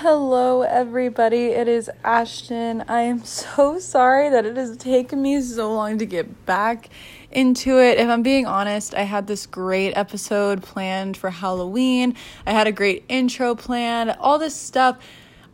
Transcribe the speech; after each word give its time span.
Hello, 0.00 0.60
everybody. 0.60 1.46
It 1.46 1.68
is 1.68 1.90
Ashton. 2.04 2.84
I 2.86 3.00
am 3.00 3.24
so 3.24 3.78
sorry 3.78 4.28
that 4.28 4.44
it 4.44 4.54
has 4.54 4.76
taken 4.76 5.22
me 5.22 5.40
so 5.40 5.72
long 5.72 5.96
to 5.96 6.04
get 6.04 6.44
back 6.44 6.90
into 7.30 7.80
it. 7.80 7.96
If 7.98 8.06
I'm 8.06 8.22
being 8.22 8.44
honest, 8.44 8.94
I 8.94 9.04
had 9.04 9.26
this 9.26 9.46
great 9.46 9.94
episode 9.96 10.62
planned 10.62 11.16
for 11.16 11.30
Halloween. 11.30 12.14
I 12.46 12.52
had 12.52 12.66
a 12.66 12.72
great 12.72 13.06
intro 13.08 13.54
planned, 13.54 14.10
all 14.20 14.38
this 14.38 14.54
stuff. 14.54 14.98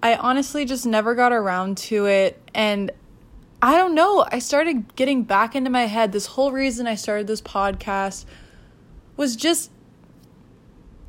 I 0.03 0.17
honestly 0.17 0.65
just 0.65 0.87
never 0.87 1.15
got 1.15 1.33
around 1.33 1.79
to 1.79 2.07
it. 2.07 2.43
And 2.53 2.91
I 3.63 3.77
don't 3.77 3.95
know. 3.95 4.27
I 4.27 4.41
started 4.41 4.97
getting 4.97 5.23
back 5.23 5.55
into 5.55 5.71
my 5.71 5.87
head. 5.87 6.11
This 6.11 6.27
whole 6.27 6.51
reason 6.51 6.89
I 6.89 6.97
started 6.97 7.29
this 7.29 7.41
podcast 7.41 8.25
was 9.17 9.37
just 9.37 9.71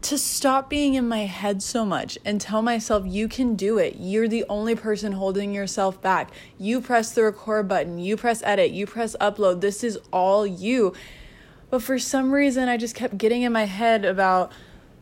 to 0.04 0.18
stop 0.18 0.70
being 0.70 0.96
in 0.96 1.08
my 1.08 1.26
head 1.26 1.64
so 1.64 1.86
much 1.86 2.18
and 2.26 2.40
tell 2.40 2.62
myself 2.62 3.06
you 3.06 3.28
can 3.28 3.56
do 3.56 3.78
it. 3.78 3.96
You're 3.98 4.28
the 4.28 4.46
only 4.50 4.76
person 4.76 5.14
holding 5.14 5.54
yourself 5.54 6.02
back. 6.02 6.32
You 6.58 6.82
press 6.82 7.14
the 7.14 7.24
record 7.24 7.68
button, 7.68 7.98
you 8.00 8.18
press 8.18 8.44
edit, 8.44 8.72
you 8.72 8.86
press 8.86 9.16
upload. 9.22 9.62
This 9.62 9.84
is 9.84 9.98
all 10.12 10.46
you. 10.46 10.94
But 11.70 11.82
for 11.82 11.98
some 11.98 12.34
reason, 12.34 12.70
I 12.70 12.78
just 12.78 12.96
kept 12.96 13.18
getting 13.18 13.44
in 13.44 13.54
my 13.54 13.66
head 13.66 14.04
about 14.06 14.52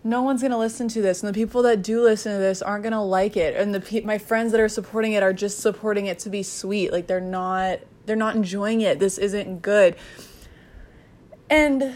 no 0.04 0.22
one's 0.22 0.42
going 0.42 0.52
to 0.52 0.58
listen 0.58 0.88
to 0.88 1.02
this 1.02 1.22
and 1.22 1.30
the 1.30 1.38
people 1.38 1.62
that 1.62 1.82
do 1.82 2.02
listen 2.02 2.34
to 2.34 2.40
this 2.40 2.62
aren't 2.62 2.84
going 2.84 2.94
to 2.94 3.00
like 3.00 3.38
it 3.38 3.56
and 3.56 3.74
the 3.74 3.80
pe- 3.80 4.02
my 4.02 4.18
friends 4.18 4.52
that 4.52 4.60
are 4.60 4.70
supporting 4.70 5.14
it 5.14 5.22
are 5.22 5.34
just 5.34 5.60
supporting 5.60 6.08
it 6.08 6.18
to 6.18 6.30
be 6.30 6.42
sweet 6.42 6.92
like 6.92 7.06
they're 7.06 7.22
not 7.22 7.80
they're 8.08 8.16
not 8.16 8.36
enjoying 8.36 8.82
it 8.82 8.98
this 8.98 9.20
isn't 9.20 9.62
good 9.62 9.96
and 11.52 11.94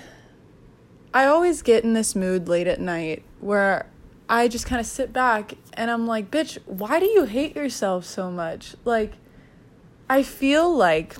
I 1.15 1.27
always 1.27 1.61
get 1.61 1.85
in 1.85 1.93
this 1.93 2.13
mood 2.13 2.49
late 2.49 2.67
at 2.67 2.81
night 2.81 3.23
where 3.39 3.85
I 4.27 4.49
just 4.49 4.65
kind 4.65 4.81
of 4.81 4.85
sit 4.85 5.13
back 5.13 5.53
and 5.71 5.89
I'm 5.89 6.05
like, 6.05 6.29
bitch, 6.29 6.57
why 6.65 6.99
do 6.99 7.05
you 7.05 7.23
hate 7.23 7.55
yourself 7.55 8.03
so 8.03 8.29
much? 8.29 8.75
Like, 8.83 9.13
I 10.09 10.23
feel 10.23 10.75
like 10.75 11.15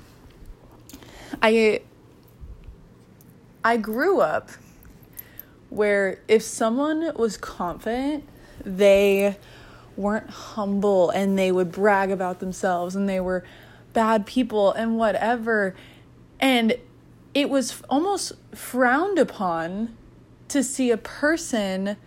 I 1.40 1.80
I 3.64 3.78
grew 3.78 4.20
up 4.20 4.50
where 5.70 6.20
if 6.28 6.42
someone 6.42 7.10
was 7.16 7.38
confident, 7.38 8.28
they 8.66 9.38
weren't 9.96 10.28
humble 10.28 11.08
and 11.08 11.38
they 11.38 11.50
would 11.50 11.72
brag 11.72 12.10
about 12.10 12.40
themselves 12.40 12.94
and 12.94 13.08
they 13.08 13.18
were 13.18 13.44
bad 13.94 14.26
people 14.26 14.72
and 14.72 14.98
whatever. 14.98 15.74
And 16.38 16.76
it 17.36 17.50
was 17.50 17.82
almost 17.90 18.32
frowned 18.54 19.18
upon 19.18 19.94
to 20.48 20.64
see 20.64 20.90
a 20.90 20.96
person 20.96 21.98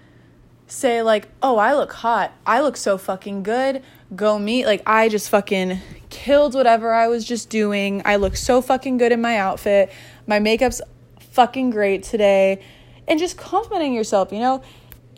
say 0.66 1.04
like, 1.04 1.28
"Oh, 1.44 1.58
I 1.58 1.76
look 1.76 1.94
hot. 1.94 2.34
I 2.48 2.62
look 2.62 2.76
so 2.76 2.98
fucking 2.98 3.44
good. 3.44 3.84
Go 4.16 4.40
me." 4.40 4.66
Like 4.66 4.82
I 4.88 5.08
just 5.08 5.30
fucking 5.30 5.82
killed 6.10 6.56
whatever 6.56 6.92
I 6.96 7.08
was 7.10 7.26
just 7.26 7.52
doing. 7.52 8.02
I 8.06 8.16
look 8.16 8.36
so 8.36 8.60
fucking 8.60 8.98
good 8.98 9.12
in 9.12 9.22
my 9.22 9.38
outfit. 9.38 9.92
My 10.26 10.40
makeup's 10.40 10.82
fucking 11.20 11.70
great 11.70 12.02
today. 12.02 12.64
And 13.08 13.20
just 13.20 13.38
complimenting 13.38 13.94
yourself, 13.94 14.32
you 14.32 14.40
know? 14.40 14.64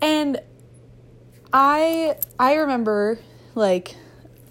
And 0.02 0.42
I 1.54 2.18
I 2.38 2.56
remember 2.56 3.18
like 3.56 3.96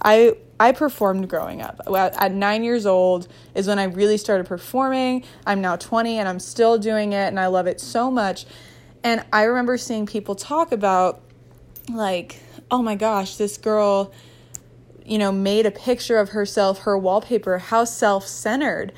I 0.02 0.36
I 0.60 0.72
performed 0.72 1.30
growing 1.30 1.62
up. 1.62 1.80
At 1.90 2.32
nine 2.32 2.62
years 2.64 2.84
old 2.84 3.28
is 3.54 3.66
when 3.66 3.78
I 3.78 3.84
really 3.84 4.18
started 4.18 4.46
performing. 4.46 5.24
I'm 5.46 5.62
now 5.62 5.76
20 5.76 6.18
and 6.18 6.28
I'm 6.28 6.38
still 6.38 6.76
doing 6.76 7.14
it 7.14 7.28
and 7.28 7.40
I 7.40 7.46
love 7.46 7.66
it 7.66 7.80
so 7.80 8.10
much. 8.10 8.44
And 9.02 9.24
I 9.32 9.44
remember 9.44 9.78
seeing 9.78 10.04
people 10.04 10.34
talk 10.34 10.70
about, 10.70 11.22
like, 11.88 12.42
oh 12.70 12.82
my 12.82 12.94
gosh, 12.94 13.36
this 13.36 13.56
girl, 13.56 14.12
you 15.02 15.16
know, 15.16 15.32
made 15.32 15.64
a 15.64 15.70
picture 15.70 16.18
of 16.18 16.28
herself, 16.28 16.80
her 16.80 16.96
wallpaper, 16.98 17.56
how 17.56 17.84
self 17.84 18.26
centered. 18.26 18.92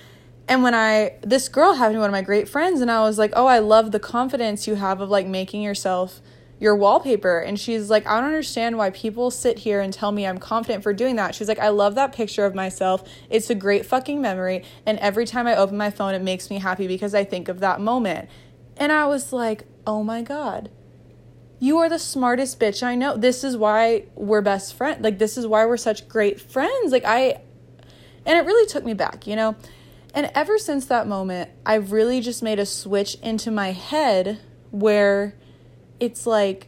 And 0.49 0.65
when 0.65 0.75
I, 0.75 1.15
this 1.21 1.49
girl 1.49 1.75
happened 1.75 1.95
to 1.95 2.01
one 2.01 2.11
of 2.11 2.13
my 2.13 2.23
great 2.23 2.49
friends, 2.49 2.81
and 2.81 2.91
I 2.91 3.03
was 3.03 3.19
like, 3.19 3.33
oh, 3.37 3.47
I 3.47 3.61
love 3.61 3.93
the 3.93 4.01
confidence 4.01 4.67
you 4.67 4.75
have 4.75 5.01
of 5.01 5.11
like 5.11 5.29
making 5.29 5.63
yourself 5.63 6.21
your 6.63 6.77
wallpaper. 6.77 7.41
And 7.41 7.59
she's 7.59 7.91
like, 7.91 8.07
I 8.07 8.21
don't 8.21 8.29
understand 8.29 8.79
why 8.79 8.91
people 8.91 9.33
sit 9.33 9.59
here 9.59 9.81
and 9.81 9.93
tell 9.93 10.13
me 10.13 10.25
I'm 10.25 10.39
confident 10.39 10.85
for 10.85 10.93
doing 10.93 11.17
that. 11.17 11.35
She's 11.35 11.49
like, 11.49 11.59
I 11.59 11.71
love 11.71 11.97
that 11.97 12.13
picture 12.13 12.45
of 12.47 12.55
myself. 12.55 13.03
It's 13.29 13.51
a 13.51 13.55
great 13.57 13.85
fucking 13.85 14.23
memory. 14.23 14.63
And 14.87 14.97
every 15.01 15.27
time 15.27 15.49
I 15.49 15.57
open 15.57 15.77
my 15.77 15.91
phone, 15.91 16.15
it 16.15 16.23
makes 16.23 16.51
me 16.51 16.61
happy 16.61 16.87
because 16.87 17.17
I 17.17 17.25
think 17.25 17.49
of 17.49 17.59
that 17.59 17.81
moment. 17.81 18.29
And 18.77 18.93
I 18.93 19.07
was 19.07 19.33
like, 19.33 19.65
oh 19.89 20.05
my 20.05 20.23
God, 20.23 20.71
you 21.59 21.79
are 21.79 21.89
the 21.89 21.99
smartest 21.99 22.61
bitch 22.61 22.85
I 22.85 22.95
know. 22.95 23.17
This 23.17 23.43
is 23.43 23.57
why 23.57 24.05
we're 24.15 24.41
best 24.41 24.75
friends. 24.75 25.03
Like, 25.03 25.19
this 25.19 25.37
is 25.37 25.49
why 25.49 25.67
we're 25.67 25.77
such 25.77 26.09
great 26.09 26.41
friends. 26.41 26.93
Like, 26.93 27.05
I, 27.05 27.41
and 28.25 28.39
it 28.39 28.47
really 28.47 28.69
took 28.69 28.85
me 28.85 28.95
back, 28.95 29.27
you 29.27 29.35
know? 29.35 29.57
And 30.15 30.31
ever 30.33 30.59
since 30.59 30.87
that 30.87 31.09
moment, 31.09 31.51
I've 31.67 31.91
really 31.91 32.21
just 32.21 32.41
made 32.41 32.61
a 32.61 32.67
switch 32.67 33.17
into 33.17 33.51
my 33.51 33.73
head 33.73 34.39
where 34.71 35.35
it's 36.03 36.27
like, 36.27 36.67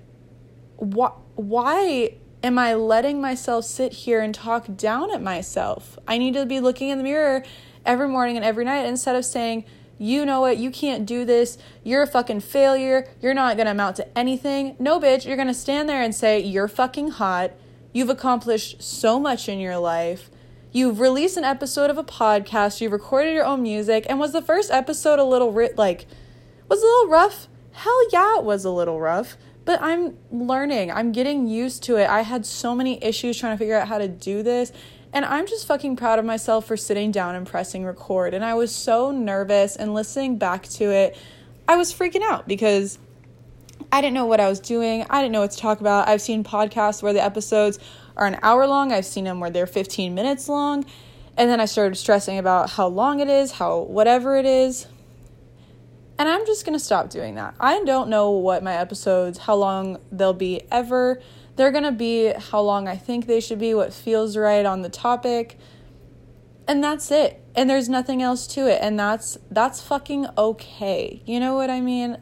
why, 0.77 1.11
why 1.35 2.15
am 2.45 2.57
I 2.57 2.75
letting 2.75 3.21
myself 3.21 3.65
sit 3.65 3.93
here 3.93 4.21
and 4.23 4.33
talk 4.33 4.77
down 4.77 5.13
at 5.13 5.21
myself? 5.21 5.99
I 6.07 6.19
need 6.19 6.35
to 6.35 6.47
be 6.47 6.61
looking 6.61 6.91
in 6.91 6.99
the 6.99 7.05
mirror 7.05 7.43
every 7.85 8.07
morning 8.07 8.37
and 8.37 8.45
every 8.45 8.65
night 8.65 8.87
instead 8.87 9.17
of 9.17 9.25
saying, 9.25 9.65
you 9.99 10.25
know 10.25 10.41
what, 10.41 10.59
you 10.59 10.71
can't 10.71 11.05
do 11.05 11.25
this, 11.25 11.59
you're 11.83 12.03
a 12.03 12.07
fucking 12.07 12.41
failure, 12.41 13.09
you're 13.21 13.35
not 13.35 13.57
gonna 13.57 13.73
amount 13.73 13.97
to 13.97 14.17
anything. 14.17 14.77
No, 14.79 15.01
bitch, 15.01 15.27
you're 15.27 15.37
gonna 15.37 15.53
stand 15.53 15.89
there 15.89 16.01
and 16.01 16.15
say, 16.15 16.39
you're 16.39 16.69
fucking 16.69 17.09
hot, 17.09 17.51
you've 17.93 18.11
accomplished 18.11 18.85
so 18.85 19.19
much 19.19 19.49
in 19.49 19.59
your 19.59 19.79
life. 19.79 20.31
You've 20.71 21.01
released 21.01 21.37
an 21.37 21.45
episode 21.45 21.91
of 21.91 21.99
a 21.99 22.05
podcast, 22.05 22.81
you've 22.81 22.93
recorded 22.93 23.35
your 23.35 23.45
own 23.45 23.65
music, 23.65 24.07
and 24.09 24.21
was 24.21 24.33
the 24.33 24.43
first 24.43 24.71
episode 24.71 25.19
a 25.19 25.25
little 25.25 25.51
ri- 25.51 25.71
like 25.77 26.07
was 26.69 26.81
a 26.81 26.87
little 26.87 27.09
rough? 27.09 27.49
Hell 27.75 28.11
yeah, 28.13 28.39
it 28.39 28.45
was 28.45 28.65
a 28.65 28.71
little 28.71 29.01
rough, 29.01 29.37
but 29.65 29.83
I'm 29.83 30.17
learning. 30.31 30.93
I'm 30.93 31.11
getting 31.13 31.49
used 31.49 31.83
to 31.85 31.97
it. 31.97 32.09
I 32.09 32.23
had 32.23 32.47
so 32.47 32.75
many 32.75 33.03
issues 33.03 33.37
trying 33.37 33.55
to 33.55 33.59
figure 33.59 33.77
out 33.77 33.89
how 33.89 33.99
to 33.99 34.09
do 34.09 34.43
this. 34.43 34.73
And 35.13 35.25
I'm 35.25 35.47
just 35.47 35.67
fucking 35.67 35.97
proud 35.97 36.19
of 36.19 36.25
myself 36.25 36.67
for 36.67 36.77
sitting 36.77 37.11
down 37.11 37.35
and 37.35 37.47
pressing 37.47 37.85
record. 37.85 38.33
And 38.33 38.45
I 38.45 38.55
was 38.55 38.75
so 38.75 39.11
nervous 39.11 39.77
and 39.77 39.93
listening 39.93 40.39
back 40.39 40.65
to 40.71 40.91
it, 40.91 41.17
I 41.67 41.77
was 41.77 41.93
freaking 41.93 42.23
out 42.23 42.47
because 42.47 42.99
I 43.91 44.01
didn't 44.01 44.15
know 44.15 44.27
what 44.27 44.41
I 44.41 44.49
was 44.49 44.61
doing. 44.61 45.05
I 45.11 45.21
didn't 45.21 45.33
know 45.33 45.41
what 45.41 45.53
to 45.53 45.59
talk 45.59 45.81
about. 45.81 46.09
I've 46.09 46.23
seen 46.23 46.45
podcasts 46.45 47.03
where 47.03 47.13
the 47.13 47.23
episodes 47.23 47.79
are 48.17 48.27
an 48.27 48.39
hour 48.43 48.67
long, 48.67 48.93
I've 48.93 49.07
seen 49.07 49.25
them 49.25 49.41
where 49.41 49.51
they're 49.51 49.67
15 49.67 50.15
minutes 50.15 50.49
long. 50.49 50.85
And 51.37 51.51
then 51.51 51.61
I 51.61 51.65
started 51.65 51.97
stressing 51.97 52.39
about 52.39 52.71
how 52.71 52.87
long 52.87 53.19
it 53.19 53.29
is, 53.29 53.53
how 53.53 53.81
whatever 53.81 54.37
it 54.37 54.47
is. 54.47 54.87
And 56.19 56.29
I'm 56.29 56.47
just 56.47 56.65
going 56.65 56.79
to 56.79 56.85
stop 56.85 57.11
doing 57.11 57.35
that. 57.35 57.55
I 57.59 57.83
don't 57.85 58.09
know 58.09 58.31
what 58.31 58.63
my 58.63 58.75
episodes, 58.77 59.39
how 59.39 59.57
long 59.57 59.99
they'll 60.13 60.33
be 60.33 60.63
ever. 60.71 61.21
They're 61.57 61.73
going 61.73 61.85
to 61.85 61.93
be 61.93 62.33
how 62.33 62.61
long 62.61 62.87
I 62.87 62.97
think 62.97 63.27
they 63.27 63.41
should 63.41 63.59
be, 63.59 63.75
what 63.75 63.93
feels 63.93 64.37
right 64.37 64.65
on 64.65 64.83
the 64.83 64.89
topic. 64.89 65.59
And 66.69 66.83
that's 66.83 67.11
it. 67.11 67.43
And 67.57 67.69
there's 67.69 67.89
nothing 67.89 68.23
else 68.23 68.47
to 68.49 68.69
it. 68.69 68.79
And 68.81 68.99
that's 68.99 69.39
that's 69.51 69.81
fucking 69.81 70.27
okay. 70.39 71.23
You 71.27 71.41
know 71.41 71.55
what 71.55 71.71
I 71.71 71.81
mean? 71.81 72.19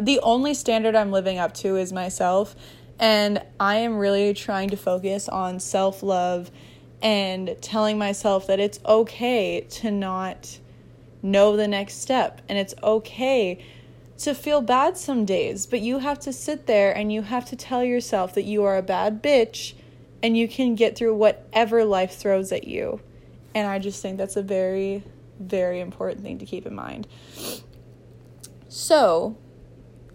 The 0.00 0.20
only 0.20 0.54
standard 0.54 0.94
I'm 0.94 1.10
living 1.10 1.38
up 1.38 1.54
to 1.54 1.76
is 1.76 1.92
myself, 1.92 2.54
and 2.98 3.42
I 3.58 3.76
am 3.76 3.96
really 3.96 4.34
trying 4.34 4.70
to 4.70 4.76
focus 4.76 5.28
on 5.28 5.58
self-love 5.58 6.50
and 7.00 7.56
telling 7.60 7.96
myself 7.96 8.46
that 8.48 8.60
it's 8.60 8.80
okay 8.84 9.60
to 9.60 9.90
not 9.90 10.58
know 11.22 11.56
the 11.56 11.68
next 11.68 12.00
step. 12.00 12.40
And 12.48 12.58
it's 12.58 12.74
okay 12.82 13.64
to 14.18 14.34
feel 14.34 14.60
bad 14.60 14.96
some 14.96 15.24
days, 15.24 15.66
but 15.66 15.80
you 15.80 15.98
have 15.98 16.18
to 16.20 16.32
sit 16.32 16.66
there 16.66 16.96
and 16.96 17.12
you 17.12 17.22
have 17.22 17.44
to 17.46 17.56
tell 17.56 17.84
yourself 17.84 18.34
that 18.34 18.44
you 18.44 18.64
are 18.64 18.76
a 18.76 18.82
bad 18.82 19.22
bitch 19.22 19.74
and 20.22 20.36
you 20.36 20.48
can 20.48 20.74
get 20.74 20.96
through 20.96 21.14
whatever 21.14 21.84
life 21.84 22.16
throws 22.16 22.50
at 22.50 22.66
you. 22.66 23.00
And 23.54 23.66
I 23.66 23.78
just 23.78 24.02
think 24.02 24.18
that's 24.18 24.36
a 24.36 24.42
very, 24.42 25.02
very 25.38 25.80
important 25.80 26.22
thing 26.22 26.38
to 26.38 26.46
keep 26.46 26.66
in 26.66 26.74
mind. 26.74 27.06
So, 28.68 29.36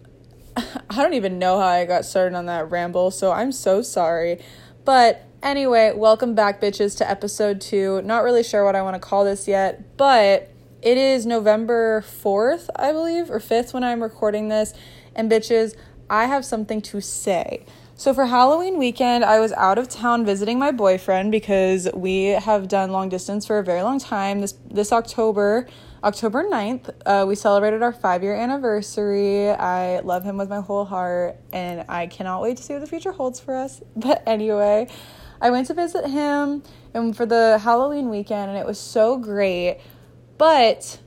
I 0.56 0.96
don't 0.96 1.14
even 1.14 1.38
know 1.38 1.58
how 1.58 1.66
I 1.66 1.84
got 1.84 2.04
started 2.04 2.36
on 2.36 2.46
that 2.46 2.70
ramble, 2.70 3.10
so 3.10 3.32
I'm 3.32 3.52
so 3.52 3.82
sorry. 3.82 4.42
But 4.84 5.24
anyway, 5.42 5.92
welcome 5.94 6.34
back, 6.34 6.60
bitches, 6.60 6.96
to 6.98 7.08
episode 7.08 7.60
two. 7.60 8.02
Not 8.02 8.24
really 8.24 8.42
sure 8.42 8.64
what 8.64 8.76
I 8.76 8.82
want 8.82 8.94
to 8.94 9.00
call 9.00 9.24
this 9.24 9.48
yet, 9.48 9.96
but 9.96 10.51
it 10.82 10.98
is 10.98 11.24
November 11.24 12.02
4th, 12.02 12.68
I 12.74 12.92
believe, 12.92 13.30
or 13.30 13.38
5th 13.38 13.72
when 13.72 13.84
I'm 13.84 14.02
recording 14.02 14.48
this. 14.48 14.74
And 15.14 15.30
bitches, 15.30 15.76
I 16.10 16.26
have 16.26 16.44
something 16.44 16.80
to 16.82 17.00
say. 17.00 17.64
So 17.94 18.12
for 18.12 18.26
Halloween 18.26 18.78
weekend, 18.78 19.24
I 19.24 19.38
was 19.38 19.52
out 19.52 19.78
of 19.78 19.88
town 19.88 20.26
visiting 20.26 20.58
my 20.58 20.72
boyfriend 20.72 21.30
because 21.30 21.88
we 21.94 22.24
have 22.24 22.66
done 22.66 22.90
long 22.90 23.08
distance 23.08 23.46
for 23.46 23.60
a 23.60 23.64
very 23.64 23.82
long 23.82 24.00
time. 24.00 24.40
This 24.40 24.54
this 24.68 24.90
October, 24.90 25.68
October 26.02 26.42
9th, 26.42 26.90
uh, 27.06 27.24
we 27.28 27.36
celebrated 27.36 27.80
our 27.80 27.92
five 27.92 28.24
year 28.24 28.34
anniversary. 28.34 29.50
I 29.50 30.00
love 30.00 30.24
him 30.24 30.36
with 30.36 30.48
my 30.48 30.60
whole 30.60 30.84
heart, 30.84 31.36
and 31.52 31.84
I 31.88 32.08
cannot 32.08 32.42
wait 32.42 32.56
to 32.56 32.62
see 32.64 32.72
what 32.72 32.80
the 32.80 32.88
future 32.88 33.12
holds 33.12 33.38
for 33.38 33.54
us. 33.54 33.80
But 33.94 34.24
anyway, 34.26 34.88
I 35.40 35.50
went 35.50 35.68
to 35.68 35.74
visit 35.74 36.10
him 36.10 36.64
and 36.94 37.16
for 37.16 37.24
the 37.24 37.60
Halloween 37.62 38.08
weekend, 38.10 38.50
and 38.50 38.58
it 38.58 38.66
was 38.66 38.80
so 38.80 39.16
great. 39.16 39.78
But 40.38 41.00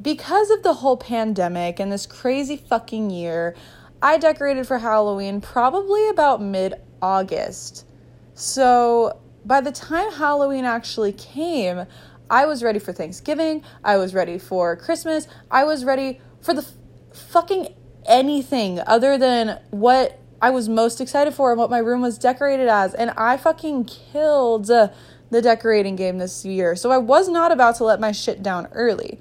because 0.00 0.50
of 0.50 0.62
the 0.62 0.74
whole 0.74 0.96
pandemic 0.96 1.78
and 1.78 1.92
this 1.92 2.06
crazy 2.06 2.56
fucking 2.56 3.10
year, 3.10 3.54
I 4.00 4.18
decorated 4.18 4.66
for 4.66 4.78
Halloween 4.78 5.40
probably 5.40 6.08
about 6.08 6.42
mid 6.42 6.74
August. 7.00 7.86
So 8.34 9.20
by 9.44 9.60
the 9.60 9.72
time 9.72 10.12
Halloween 10.12 10.64
actually 10.64 11.12
came, 11.12 11.86
I 12.30 12.46
was 12.46 12.62
ready 12.62 12.78
for 12.78 12.92
Thanksgiving. 12.92 13.62
I 13.84 13.96
was 13.96 14.14
ready 14.14 14.38
for 14.38 14.74
Christmas. 14.76 15.28
I 15.50 15.64
was 15.64 15.84
ready 15.84 16.20
for 16.40 16.54
the 16.54 16.62
f- 16.62 16.72
fucking 17.16 17.74
anything 18.06 18.80
other 18.86 19.18
than 19.18 19.60
what 19.70 20.18
I 20.40 20.50
was 20.50 20.68
most 20.68 21.00
excited 21.00 21.34
for 21.34 21.52
and 21.52 21.58
what 21.58 21.70
my 21.70 21.78
room 21.78 22.00
was 22.00 22.18
decorated 22.18 22.68
as. 22.68 22.94
And 22.94 23.10
I 23.16 23.36
fucking 23.36 23.84
killed 23.84 24.70
the 25.32 25.40
decorating 25.40 25.96
game 25.96 26.18
this 26.18 26.44
year. 26.44 26.76
So 26.76 26.90
I 26.90 26.98
was 26.98 27.26
not 27.26 27.52
about 27.52 27.76
to 27.76 27.84
let 27.84 27.98
my 27.98 28.12
shit 28.12 28.42
down 28.42 28.68
early. 28.72 29.18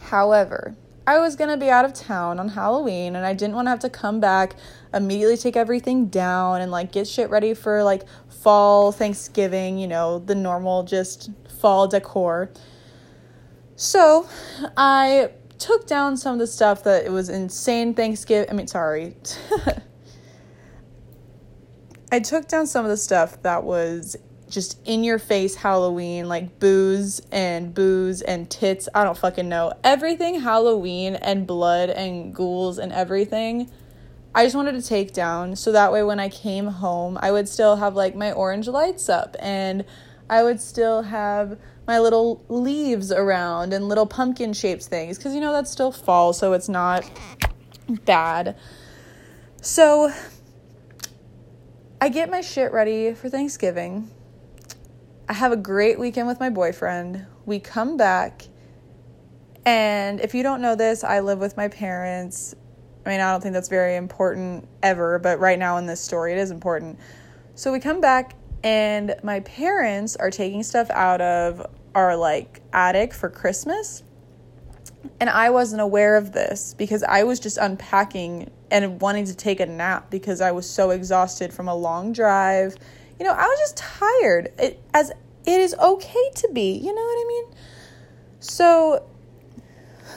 However, 0.00 0.74
I 1.06 1.18
was 1.18 1.36
going 1.36 1.50
to 1.50 1.56
be 1.56 1.70
out 1.70 1.84
of 1.84 1.94
town 1.94 2.40
on 2.40 2.48
Halloween 2.48 3.14
and 3.14 3.24
I 3.24 3.34
didn't 3.34 3.54
want 3.54 3.66
to 3.66 3.70
have 3.70 3.78
to 3.80 3.88
come 3.88 4.18
back, 4.18 4.56
immediately 4.92 5.36
take 5.36 5.56
everything 5.56 6.08
down 6.08 6.60
and 6.60 6.72
like 6.72 6.90
get 6.90 7.06
shit 7.06 7.30
ready 7.30 7.54
for 7.54 7.84
like 7.84 8.02
fall, 8.28 8.90
Thanksgiving, 8.90 9.78
you 9.78 9.86
know, 9.86 10.18
the 10.18 10.34
normal 10.34 10.82
just 10.82 11.30
fall 11.60 11.86
decor. 11.86 12.50
So, 13.76 14.28
I 14.76 15.30
took 15.58 15.86
down 15.86 16.16
some 16.16 16.32
of 16.32 16.38
the 16.40 16.46
stuff 16.46 16.82
that 16.84 17.04
it 17.04 17.12
was 17.12 17.28
insane 17.28 17.94
Thanksgiving. 17.94 18.50
I 18.50 18.54
mean, 18.54 18.66
sorry. 18.66 19.16
I 22.12 22.20
took 22.20 22.48
down 22.48 22.66
some 22.66 22.84
of 22.84 22.90
the 22.90 22.96
stuff 22.96 23.42
that 23.42 23.64
was 23.64 24.16
just 24.54 24.80
in 24.86 25.02
your 25.02 25.18
face 25.18 25.56
Halloween, 25.56 26.28
like 26.28 26.60
booze 26.60 27.20
and 27.32 27.74
booze 27.74 28.22
and 28.22 28.48
tits. 28.48 28.88
I 28.94 29.02
don't 29.02 29.18
fucking 29.18 29.48
know. 29.48 29.72
Everything 29.82 30.40
Halloween 30.40 31.16
and 31.16 31.44
blood 31.46 31.90
and 31.90 32.32
ghouls 32.32 32.78
and 32.78 32.92
everything. 32.92 33.68
I 34.32 34.44
just 34.44 34.54
wanted 34.54 34.72
to 34.72 34.82
take 34.82 35.12
down 35.12 35.56
so 35.56 35.72
that 35.72 35.92
way 35.92 36.04
when 36.04 36.20
I 36.20 36.28
came 36.28 36.66
home, 36.66 37.18
I 37.20 37.32
would 37.32 37.48
still 37.48 37.76
have 37.76 37.96
like 37.96 38.14
my 38.14 38.32
orange 38.32 38.68
lights 38.68 39.08
up 39.08 39.36
and 39.40 39.84
I 40.30 40.44
would 40.44 40.60
still 40.60 41.02
have 41.02 41.58
my 41.86 41.98
little 41.98 42.44
leaves 42.48 43.12
around 43.12 43.72
and 43.72 43.88
little 43.88 44.06
pumpkin 44.06 44.52
shaped 44.52 44.84
things 44.84 45.18
because 45.18 45.34
you 45.34 45.40
know 45.40 45.52
that's 45.52 45.70
still 45.70 45.92
fall, 45.92 46.32
so 46.32 46.52
it's 46.52 46.68
not 46.68 47.04
bad. 48.04 48.56
So 49.60 50.12
I 52.00 52.08
get 52.08 52.30
my 52.30 52.40
shit 52.40 52.72
ready 52.72 53.14
for 53.14 53.28
Thanksgiving 53.28 54.10
I 55.26 55.32
have 55.32 55.52
a 55.52 55.56
great 55.56 55.98
weekend 55.98 56.26
with 56.26 56.38
my 56.38 56.50
boyfriend. 56.50 57.26
We 57.46 57.58
come 57.58 57.96
back, 57.96 58.42
and 59.64 60.20
if 60.20 60.34
you 60.34 60.42
don't 60.42 60.60
know 60.60 60.76
this, 60.76 61.02
I 61.02 61.20
live 61.20 61.38
with 61.38 61.56
my 61.56 61.68
parents. 61.68 62.54
I 63.06 63.08
mean, 63.08 63.20
I 63.20 63.32
don't 63.32 63.40
think 63.40 63.54
that's 63.54 63.70
very 63.70 63.96
important 63.96 64.68
ever, 64.82 65.18
but 65.18 65.40
right 65.40 65.58
now 65.58 65.78
in 65.78 65.86
this 65.86 66.00
story, 66.00 66.32
it 66.32 66.38
is 66.38 66.50
important. 66.50 66.98
So 67.54 67.72
we 67.72 67.80
come 67.80 68.02
back, 68.02 68.34
and 68.62 69.14
my 69.22 69.40
parents 69.40 70.14
are 70.16 70.30
taking 70.30 70.62
stuff 70.62 70.90
out 70.90 71.22
of 71.22 71.66
our 71.94 72.16
like 72.16 72.60
attic 72.74 73.14
for 73.14 73.30
Christmas. 73.30 74.02
And 75.20 75.30
I 75.30 75.48
wasn't 75.50 75.80
aware 75.80 76.16
of 76.16 76.32
this 76.32 76.74
because 76.74 77.02
I 77.02 77.22
was 77.22 77.40
just 77.40 77.56
unpacking 77.56 78.50
and 78.70 79.00
wanting 79.00 79.24
to 79.26 79.34
take 79.34 79.60
a 79.60 79.66
nap 79.66 80.10
because 80.10 80.42
I 80.42 80.50
was 80.50 80.68
so 80.68 80.90
exhausted 80.90 81.52
from 81.52 81.68
a 81.68 81.74
long 81.74 82.12
drive 82.12 82.76
you 83.18 83.24
know, 83.24 83.32
I 83.32 83.46
was 83.46 83.58
just 83.58 83.76
tired. 83.76 84.52
It, 84.58 84.82
as 84.92 85.10
it 85.46 85.60
is 85.60 85.74
okay 85.74 86.30
to 86.36 86.48
be, 86.52 86.72
you 86.72 86.94
know 86.94 87.02
what 87.02 87.18
I 87.18 87.24
mean? 87.28 87.44
So 88.40 89.06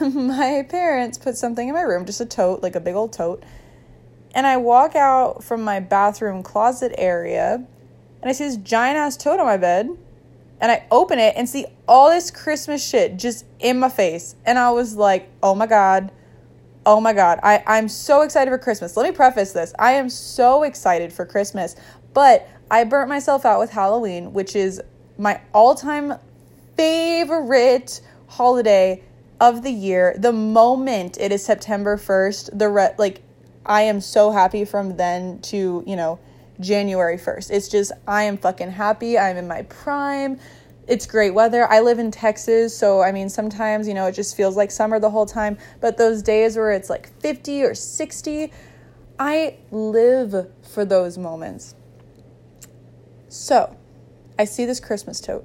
my 0.00 0.66
parents 0.68 1.18
put 1.18 1.36
something 1.36 1.68
in 1.68 1.74
my 1.74 1.82
room, 1.82 2.04
just 2.04 2.20
a 2.20 2.26
tote, 2.26 2.62
like 2.62 2.76
a 2.76 2.80
big 2.80 2.94
old 2.94 3.12
tote. 3.12 3.42
And 4.34 4.46
I 4.46 4.56
walk 4.56 4.94
out 4.94 5.42
from 5.42 5.62
my 5.62 5.80
bathroom 5.80 6.42
closet 6.42 6.92
area 6.96 7.66
and 8.20 8.28
I 8.28 8.32
see 8.32 8.44
this 8.44 8.56
giant 8.56 8.96
ass 8.96 9.16
tote 9.16 9.40
on 9.40 9.46
my 9.46 9.56
bed. 9.56 9.88
And 10.60 10.72
I 10.72 10.84
open 10.90 11.20
it 11.20 11.34
and 11.36 11.48
see 11.48 11.66
all 11.86 12.10
this 12.10 12.32
Christmas 12.32 12.84
shit 12.84 13.16
just 13.16 13.44
in 13.60 13.78
my 13.78 13.88
face. 13.88 14.34
And 14.44 14.58
I 14.58 14.70
was 14.72 14.96
like, 14.96 15.28
oh 15.40 15.54
my 15.54 15.66
God. 15.66 16.10
Oh 16.84 17.00
my 17.00 17.12
God. 17.12 17.38
I, 17.44 17.62
I'm 17.66 17.88
so 17.88 18.22
excited 18.22 18.50
for 18.50 18.58
Christmas. 18.58 18.96
Let 18.96 19.08
me 19.08 19.14
preface 19.14 19.52
this. 19.52 19.72
I 19.78 19.92
am 19.92 20.10
so 20.10 20.64
excited 20.64 21.12
for 21.12 21.24
Christmas. 21.24 21.76
But 22.12 22.48
I 22.70 22.84
burnt 22.84 23.08
myself 23.08 23.44
out 23.44 23.58
with 23.58 23.70
Halloween, 23.70 24.32
which 24.32 24.54
is 24.54 24.80
my 25.16 25.40
all 25.54 25.74
time 25.74 26.14
favorite 26.76 28.00
holiday 28.26 29.02
of 29.40 29.62
the 29.62 29.70
year. 29.70 30.14
The 30.18 30.32
moment 30.32 31.16
it 31.18 31.32
is 31.32 31.44
September 31.44 31.96
1st, 31.96 32.58
the 32.58 32.68
re- 32.68 32.94
like 32.98 33.22
I 33.64 33.82
am 33.82 34.00
so 34.00 34.30
happy 34.30 34.64
from 34.64 34.96
then 34.96 35.40
to, 35.42 35.82
you 35.86 35.96
know, 35.96 36.18
January 36.60 37.16
1st. 37.16 37.50
It's 37.50 37.68
just 37.68 37.92
I 38.06 38.24
am 38.24 38.36
fucking 38.36 38.70
happy. 38.70 39.18
I'm 39.18 39.36
in 39.36 39.48
my 39.48 39.62
prime. 39.62 40.38
It's 40.86 41.06
great 41.06 41.32
weather. 41.32 41.70
I 41.70 41.80
live 41.80 41.98
in 41.98 42.10
Texas, 42.10 42.76
so 42.76 43.02
I 43.02 43.12
mean 43.12 43.28
sometimes, 43.28 43.86
you 43.86 43.94
know, 43.94 44.06
it 44.06 44.12
just 44.12 44.36
feels 44.36 44.56
like 44.56 44.70
summer 44.70 44.98
the 44.98 45.10
whole 45.10 45.26
time, 45.26 45.58
but 45.80 45.96
those 45.96 46.22
days 46.22 46.56
where 46.56 46.72
it's 46.72 46.88
like 46.88 47.08
50 47.20 47.62
or 47.62 47.74
60, 47.74 48.52
I 49.18 49.56
live 49.70 50.50
for 50.62 50.84
those 50.84 51.18
moments. 51.18 51.74
So, 53.28 53.76
I 54.38 54.44
see 54.44 54.64
this 54.64 54.80
Christmas 54.80 55.20
tote 55.20 55.44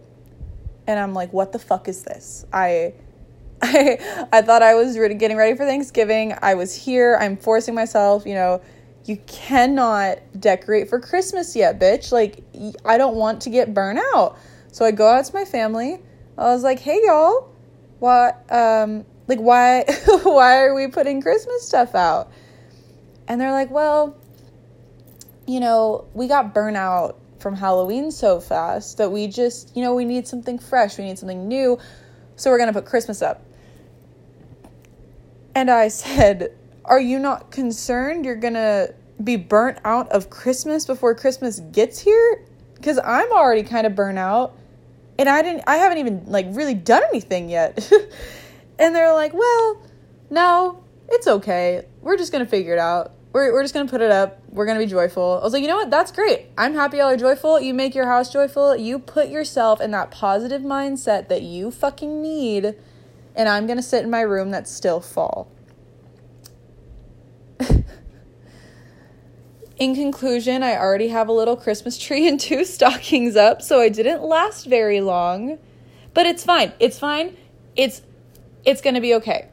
and 0.88 1.00
I'm 1.00 1.14
like, 1.14 1.32
what 1.34 1.52
the 1.52 1.60
fuck 1.60 1.88
is 1.88 2.04
this? 2.04 2.46
I 2.52 2.94
I 3.62 4.28
I 4.32 4.42
thought 4.42 4.62
I 4.62 4.76
was 4.76 4.98
re- 4.98 5.14
getting 5.16 5.38
ready 5.38 5.56
for 5.56 5.66
Thanksgiving. 5.66 6.36
I 6.42 6.56
was 6.56 6.76
here. 6.76 7.18
I'm 7.20 7.38
forcing 7.38 7.74
myself, 7.74 8.26
you 8.26 8.36
know, 8.36 8.62
you 9.06 9.18
cannot 9.28 10.20
decorate 10.40 10.90
for 10.90 11.00
Christmas 11.00 11.56
yet, 11.56 11.80
bitch. 11.80 12.12
Like 12.12 12.44
I 12.86 12.98
don't 12.98 13.16
want 13.16 13.42
to 13.44 13.50
get 13.50 13.74
burnt 13.74 14.00
out. 14.14 14.38
So 14.72 14.86
I 14.86 14.92
go 14.92 15.08
out 15.08 15.26
to 15.26 15.34
my 15.34 15.46
family. 15.46 16.00
I 16.38 16.46
was 16.46 16.64
like, 16.64 16.80
"Hey 16.80 17.02
y'all, 17.04 17.50
what 18.00 18.44
um 18.52 19.06
like 19.28 19.40
why 19.40 19.86
why 20.24 20.60
are 20.64 20.74
we 20.74 20.88
putting 20.88 21.22
Christmas 21.22 21.66
stuff 21.66 21.96
out?" 21.96 22.32
And 23.28 23.40
they're 23.40 23.52
like, 23.52 23.72
"Well, 23.72 24.18
you 25.48 25.60
know, 25.60 26.06
we 26.14 26.28
got 26.28 26.54
burnt 26.54 26.78
out 26.78 27.20
from 27.44 27.56
Halloween 27.56 28.10
so 28.10 28.40
fast 28.40 28.98
that 28.98 29.12
we 29.12 29.28
just, 29.28 29.76
you 29.76 29.84
know, 29.84 29.94
we 29.94 30.06
need 30.06 30.28
something 30.28 30.58
fresh, 30.58 30.98
we 30.98 31.04
need 31.04 31.20
something 31.20 31.48
new. 31.48 31.78
So 32.38 32.50
we're 32.50 32.58
going 32.58 32.74
to 32.74 32.74
put 32.74 32.86
Christmas 32.86 33.22
up. 33.22 33.46
And 35.54 35.70
I 35.70 35.88
said, 35.90 36.56
Are 36.86 37.00
you 37.00 37.20
not 37.20 37.52
concerned 37.52 38.26
you're 38.26 38.36
going 38.36 38.56
to 38.56 38.96
be 39.24 39.36
burnt 39.36 39.78
out 39.86 40.10
of 40.12 40.30
Christmas 40.30 40.86
before 40.86 41.14
Christmas 41.14 41.60
gets 41.60 42.00
here? 42.00 42.46
Because 42.76 42.98
I'm 42.98 43.32
already 43.32 43.64
kind 43.64 43.86
of 43.86 43.94
burnt 43.94 44.18
out. 44.18 44.58
And 45.20 45.30
I 45.30 45.44
didn't, 45.44 45.66
I 45.68 45.76
haven't 45.76 46.00
even 46.00 46.24
like 46.26 46.48
really 46.50 46.74
done 46.74 47.04
anything 47.10 47.50
yet. 47.50 47.92
and 48.80 48.96
they're 48.96 49.14
like, 49.14 49.34
Well, 49.34 49.86
no, 50.30 50.84
it's 51.10 51.28
okay. 51.28 51.86
We're 52.02 52.18
just 52.18 52.32
going 52.32 52.44
to 52.44 52.50
figure 52.50 52.74
it 52.74 52.80
out 52.80 53.12
we're, 53.34 53.52
we're 53.52 53.64
just 53.64 53.74
gonna 53.74 53.90
put 53.90 54.02
it 54.02 54.12
up. 54.12 54.40
We're 54.50 54.68
gonna 54.68 54.80
be 54.80 54.86
joyful. 54.86 55.40
I 55.42 55.44
was 55.44 55.54
like, 55.54 55.64
you 55.64 55.68
know 55.68 55.76
what? 55.78 55.90
That's 55.90 56.12
great. 56.12 56.46
I'm 56.58 56.76
happy 56.76 56.98
y'all 56.98 57.08
are 57.08 57.18
joyful. 57.18 57.60
You 57.60 57.74
make 57.74 57.96
your 57.96 58.06
house 58.06 58.32
joyful. 58.32 58.76
You 58.76 59.00
put 59.00 59.30
yourself 59.30 59.82
in 59.82 59.90
that 59.92 60.12
positive 60.12 60.62
mindset 60.62 61.28
that 61.30 61.42
you 61.42 61.72
fucking 61.72 62.22
need. 62.22 62.76
And 63.36 63.50
I'm 63.50 63.66
gonna 63.66 63.82
sit 63.82 64.04
in 64.04 64.12
my 64.12 64.22
room 64.22 64.52
that's 64.52 64.72
still 64.72 65.02
fall. 65.02 65.52
in 69.78 69.96
conclusion, 69.96 70.62
I 70.62 70.78
already 70.78 71.08
have 71.08 71.28
a 71.28 71.32
little 71.34 71.56
Christmas 71.56 71.98
tree 71.98 72.28
and 72.28 72.40
two 72.40 72.64
stockings 72.74 73.36
up, 73.36 73.64
so 73.64 73.82
I 73.82 73.90
didn't 73.90 74.22
last 74.22 74.68
very 74.68 75.02
long. 75.02 75.58
But 76.14 76.28
it's 76.28 76.44
fine. 76.44 76.72
It's 76.80 77.00
fine. 77.00 77.36
It's 77.76 78.04
it's 78.64 78.82
gonna 78.82 79.02
be 79.02 79.16
okay. 79.16 79.50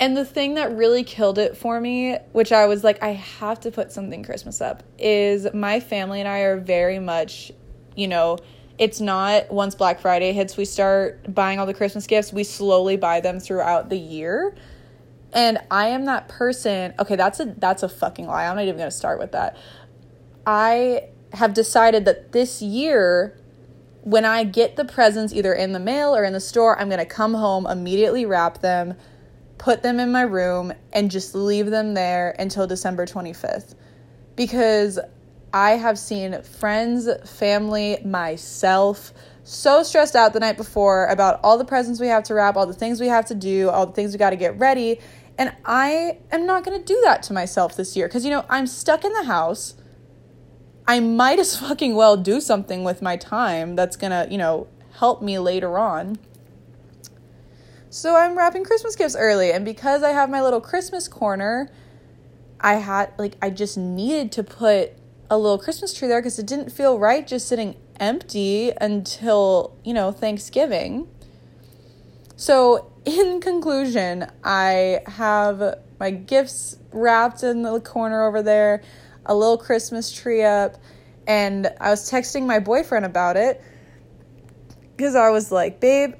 And 0.00 0.16
the 0.16 0.24
thing 0.24 0.54
that 0.54 0.74
really 0.74 1.04
killed 1.04 1.38
it 1.38 1.58
for 1.58 1.78
me, 1.78 2.16
which 2.32 2.52
I 2.52 2.64
was 2.64 2.82
like, 2.82 3.02
I 3.02 3.10
have 3.10 3.60
to 3.60 3.70
put 3.70 3.92
something 3.92 4.24
Christmas 4.24 4.62
up, 4.62 4.82
is 4.98 5.46
my 5.52 5.78
family 5.78 6.20
and 6.20 6.28
I 6.28 6.38
are 6.38 6.58
very 6.58 6.98
much, 6.98 7.52
you 7.94 8.08
know, 8.08 8.38
it's 8.78 8.98
not 8.98 9.52
once 9.52 9.74
Black 9.74 10.00
Friday 10.00 10.32
hits, 10.32 10.56
we 10.56 10.64
start 10.64 11.34
buying 11.34 11.58
all 11.58 11.66
the 11.66 11.74
Christmas 11.74 12.06
gifts. 12.06 12.32
We 12.32 12.44
slowly 12.44 12.96
buy 12.96 13.20
them 13.20 13.38
throughout 13.38 13.90
the 13.90 13.98
year. 13.98 14.56
And 15.34 15.58
I 15.70 15.88
am 15.88 16.06
that 16.06 16.28
person. 16.28 16.94
Okay, 16.98 17.14
that's 17.14 17.38
a 17.38 17.54
that's 17.58 17.82
a 17.82 17.88
fucking 17.88 18.26
lie. 18.26 18.46
I'm 18.46 18.56
not 18.56 18.62
even 18.62 18.78
going 18.78 18.90
to 18.90 18.96
start 18.96 19.18
with 19.18 19.32
that. 19.32 19.54
I 20.46 21.10
have 21.34 21.52
decided 21.52 22.06
that 22.06 22.32
this 22.32 22.62
year 22.62 23.38
when 24.02 24.24
I 24.24 24.44
get 24.44 24.76
the 24.76 24.84
presents 24.86 25.34
either 25.34 25.52
in 25.52 25.72
the 25.72 25.78
mail 25.78 26.16
or 26.16 26.24
in 26.24 26.32
the 26.32 26.40
store, 26.40 26.80
I'm 26.80 26.88
going 26.88 27.00
to 27.00 27.04
come 27.04 27.34
home, 27.34 27.66
immediately 27.66 28.24
wrap 28.24 28.62
them, 28.62 28.94
put 29.60 29.82
them 29.82 30.00
in 30.00 30.10
my 30.10 30.22
room 30.22 30.72
and 30.94 31.10
just 31.10 31.34
leave 31.34 31.66
them 31.66 31.92
there 31.92 32.34
until 32.38 32.66
December 32.66 33.04
25th. 33.04 33.74
Because 34.34 34.98
I 35.52 35.72
have 35.72 35.98
seen 35.98 36.40
friends, 36.42 37.06
family, 37.30 37.98
myself 38.02 39.12
so 39.44 39.82
stressed 39.82 40.16
out 40.16 40.32
the 40.32 40.40
night 40.40 40.56
before 40.56 41.06
about 41.08 41.40
all 41.42 41.58
the 41.58 41.64
presents 41.66 42.00
we 42.00 42.06
have 42.06 42.22
to 42.24 42.34
wrap, 42.34 42.56
all 42.56 42.66
the 42.66 42.72
things 42.72 43.00
we 43.00 43.08
have 43.08 43.26
to 43.26 43.34
do, 43.34 43.68
all 43.68 43.84
the 43.84 43.92
things 43.92 44.12
we 44.12 44.18
got 44.18 44.30
to 44.30 44.36
get 44.36 44.58
ready. 44.58 44.98
And 45.36 45.52
I 45.66 46.18
am 46.32 46.46
not 46.46 46.64
going 46.64 46.78
to 46.78 46.84
do 46.84 46.98
that 47.04 47.22
to 47.24 47.34
myself 47.34 47.76
this 47.76 47.94
year 47.94 48.08
because, 48.08 48.24
you 48.24 48.30
know, 48.30 48.46
I'm 48.48 48.66
stuck 48.66 49.04
in 49.04 49.12
the 49.12 49.24
house. 49.24 49.74
I 50.86 51.00
might 51.00 51.38
as 51.38 51.54
fucking 51.60 51.94
well 51.94 52.16
do 52.16 52.40
something 52.40 52.82
with 52.82 53.02
my 53.02 53.18
time 53.18 53.76
that's 53.76 53.96
going 53.96 54.12
to, 54.12 54.26
you 54.32 54.38
know, 54.38 54.68
help 55.00 55.20
me 55.20 55.38
later 55.38 55.78
on. 55.78 56.18
So 57.90 58.14
I'm 58.14 58.38
wrapping 58.38 58.62
Christmas 58.62 58.94
gifts 58.94 59.16
early. 59.16 59.50
And 59.50 59.64
because 59.64 60.04
I 60.04 60.10
have 60.10 60.30
my 60.30 60.40
little 60.40 60.60
Christmas 60.60 61.08
corner, 61.08 61.68
I 62.60 62.74
had, 62.74 63.12
like, 63.18 63.34
I 63.42 63.50
just 63.50 63.76
needed 63.76 64.30
to 64.32 64.44
put 64.44 64.92
a 65.28 65.36
little 65.36 65.58
Christmas 65.58 65.92
tree 65.92 66.06
there 66.06 66.20
because 66.20 66.38
it 66.38 66.46
didn't 66.46 66.70
feel 66.70 67.00
right 67.00 67.26
just 67.26 67.48
sitting 67.48 67.74
empty 67.98 68.72
until, 68.80 69.76
you 69.84 69.92
know, 69.92 70.12
Thanksgiving. 70.12 71.08
So, 72.36 72.92
in 73.04 73.40
conclusion, 73.42 74.30
I 74.44 75.00
have 75.06 75.80
my 75.98 76.12
gifts 76.12 76.76
wrapped 76.92 77.42
in 77.42 77.62
the 77.62 77.80
corner 77.80 78.24
over 78.24 78.40
there, 78.40 78.82
a 79.26 79.34
little 79.34 79.58
Christmas 79.58 80.12
tree 80.12 80.44
up, 80.44 80.76
and 81.26 81.72
I 81.80 81.90
was 81.90 82.08
texting 82.08 82.46
my 82.46 82.60
boyfriend 82.60 83.04
about 83.04 83.36
it 83.36 83.60
because 84.96 85.16
I 85.16 85.30
was 85.30 85.50
like, 85.50 85.80
babe, 85.80 86.14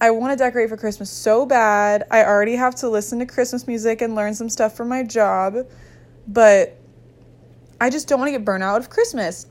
I 0.00 0.10
want 0.10 0.32
to 0.32 0.36
decorate 0.36 0.68
for 0.68 0.76
Christmas 0.76 1.10
so 1.10 1.44
bad. 1.44 2.04
I 2.10 2.24
already 2.24 2.54
have 2.54 2.74
to 2.76 2.88
listen 2.88 3.18
to 3.18 3.26
Christmas 3.26 3.66
music 3.66 4.00
and 4.00 4.14
learn 4.14 4.34
some 4.34 4.48
stuff 4.48 4.76
for 4.76 4.84
my 4.84 5.02
job, 5.02 5.66
but 6.28 6.78
I 7.80 7.90
just 7.90 8.06
don't 8.08 8.20
want 8.20 8.28
to 8.28 8.32
get 8.32 8.44
burnt 8.44 8.62
out 8.62 8.80
of 8.80 8.90
Christmas. 8.90 9.46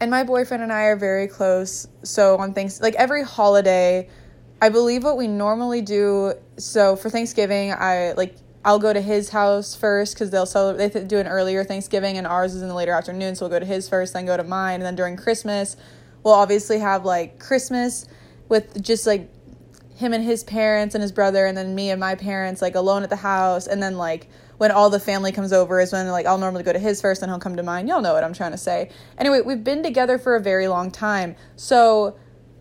And 0.00 0.10
my 0.10 0.24
boyfriend 0.24 0.62
and 0.62 0.72
I 0.72 0.84
are 0.84 0.96
very 0.96 1.26
close. 1.26 1.86
So 2.02 2.38
on 2.38 2.54
things 2.54 2.80
like 2.80 2.94
every 2.94 3.24
holiday, 3.24 4.08
I 4.62 4.68
believe 4.68 5.04
what 5.04 5.16
we 5.16 5.28
normally 5.28 5.82
do. 5.82 6.34
So 6.56 6.96
for 6.96 7.10
Thanksgiving, 7.10 7.72
I 7.72 8.12
like 8.12 8.36
I'll 8.64 8.78
go 8.78 8.92
to 8.92 9.00
his 9.00 9.28
house 9.28 9.74
first 9.74 10.14
because 10.14 10.30
they'll 10.30 10.46
celebrate. 10.46 10.92
They 10.92 11.04
do 11.04 11.18
an 11.18 11.26
earlier 11.26 11.64
Thanksgiving, 11.64 12.16
and 12.16 12.26
ours 12.26 12.54
is 12.54 12.62
in 12.62 12.68
the 12.68 12.74
later 12.74 12.92
afternoon. 12.92 13.34
So 13.34 13.44
we'll 13.44 13.50
go 13.50 13.58
to 13.58 13.66
his 13.66 13.88
first, 13.88 14.12
then 14.12 14.24
go 14.24 14.36
to 14.36 14.44
mine, 14.44 14.76
and 14.76 14.84
then 14.84 14.94
during 14.94 15.16
Christmas, 15.16 15.76
we'll 16.22 16.34
obviously 16.34 16.78
have 16.78 17.04
like 17.04 17.40
Christmas 17.40 18.06
with 18.48 18.80
just 18.82 19.06
like 19.06 19.28
him 20.02 20.12
and 20.12 20.22
his 20.22 20.44
parents 20.44 20.94
and 20.94 21.00
his 21.00 21.12
brother, 21.12 21.46
and 21.46 21.56
then 21.56 21.74
me 21.74 21.90
and 21.90 21.98
my 21.98 22.14
parents 22.14 22.60
like 22.60 22.74
alone 22.74 23.02
at 23.02 23.10
the 23.10 23.16
house, 23.16 23.66
and 23.66 23.82
then 23.82 23.96
like 23.96 24.28
when 24.58 24.70
all 24.70 24.90
the 24.90 25.00
family 25.00 25.32
comes 25.32 25.52
over 25.52 25.80
is 25.80 25.92
when 25.92 26.06
like 26.08 26.26
I'll 26.26 26.38
normally 26.38 26.62
go 26.62 26.72
to 26.72 26.78
his 26.78 27.00
first 27.00 27.22
and 27.22 27.30
he'll 27.30 27.40
come 27.40 27.56
to 27.56 27.62
mine. 27.62 27.88
Y'all 27.88 28.02
know 28.02 28.12
what 28.12 28.22
I'm 28.24 28.34
trying 28.34 28.52
to 28.52 28.58
say. 28.58 28.90
Anyway, 29.16 29.40
we've 29.40 29.64
been 29.64 29.82
together 29.82 30.18
for 30.18 30.36
a 30.36 30.40
very 30.40 30.68
long 30.68 30.90
time. 30.90 31.34
So 31.56 32.16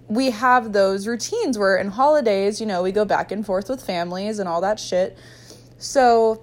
we 0.07 0.31
have 0.31 0.73
those 0.73 1.07
routines 1.07 1.57
where 1.57 1.77
in 1.77 1.89
holidays, 1.89 2.59
you 2.59 2.65
know, 2.65 2.81
we 2.81 2.91
go 2.91 3.05
back 3.05 3.31
and 3.31 3.45
forth 3.45 3.69
with 3.69 3.83
families 3.83 4.39
and 4.39 4.47
all 4.47 4.61
that 4.61 4.79
shit. 4.79 5.17
So 5.77 6.41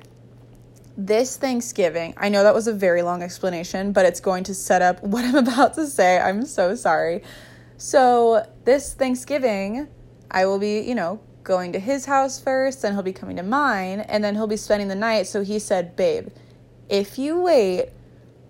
this 0.96 1.36
Thanksgiving, 1.36 2.12
I 2.16 2.28
know 2.28 2.42
that 2.42 2.54
was 2.54 2.66
a 2.66 2.72
very 2.72 3.02
long 3.02 3.22
explanation, 3.22 3.92
but 3.92 4.04
it's 4.04 4.20
going 4.20 4.44
to 4.44 4.54
set 4.54 4.82
up 4.82 5.02
what 5.02 5.24
I'm 5.24 5.36
about 5.36 5.74
to 5.74 5.86
say. 5.86 6.18
I'm 6.18 6.44
so 6.44 6.74
sorry. 6.74 7.22
So, 7.80 8.44
this 8.64 8.92
Thanksgiving, 8.92 9.86
I 10.30 10.46
will 10.46 10.58
be, 10.58 10.80
you 10.80 10.94
know, 10.94 11.20
going 11.42 11.72
to 11.72 11.80
his 11.80 12.04
house 12.04 12.38
first, 12.40 12.82
then 12.82 12.92
he'll 12.92 13.02
be 13.02 13.12
coming 13.12 13.36
to 13.36 13.42
mine, 13.42 14.00
and 14.00 14.22
then 14.22 14.34
he'll 14.34 14.46
be 14.46 14.56
spending 14.56 14.88
the 14.88 14.94
night. 14.94 15.26
So 15.26 15.42
he 15.42 15.58
said, 15.58 15.96
Babe, 15.96 16.28
if 16.88 17.18
you 17.18 17.40
wait, 17.40 17.90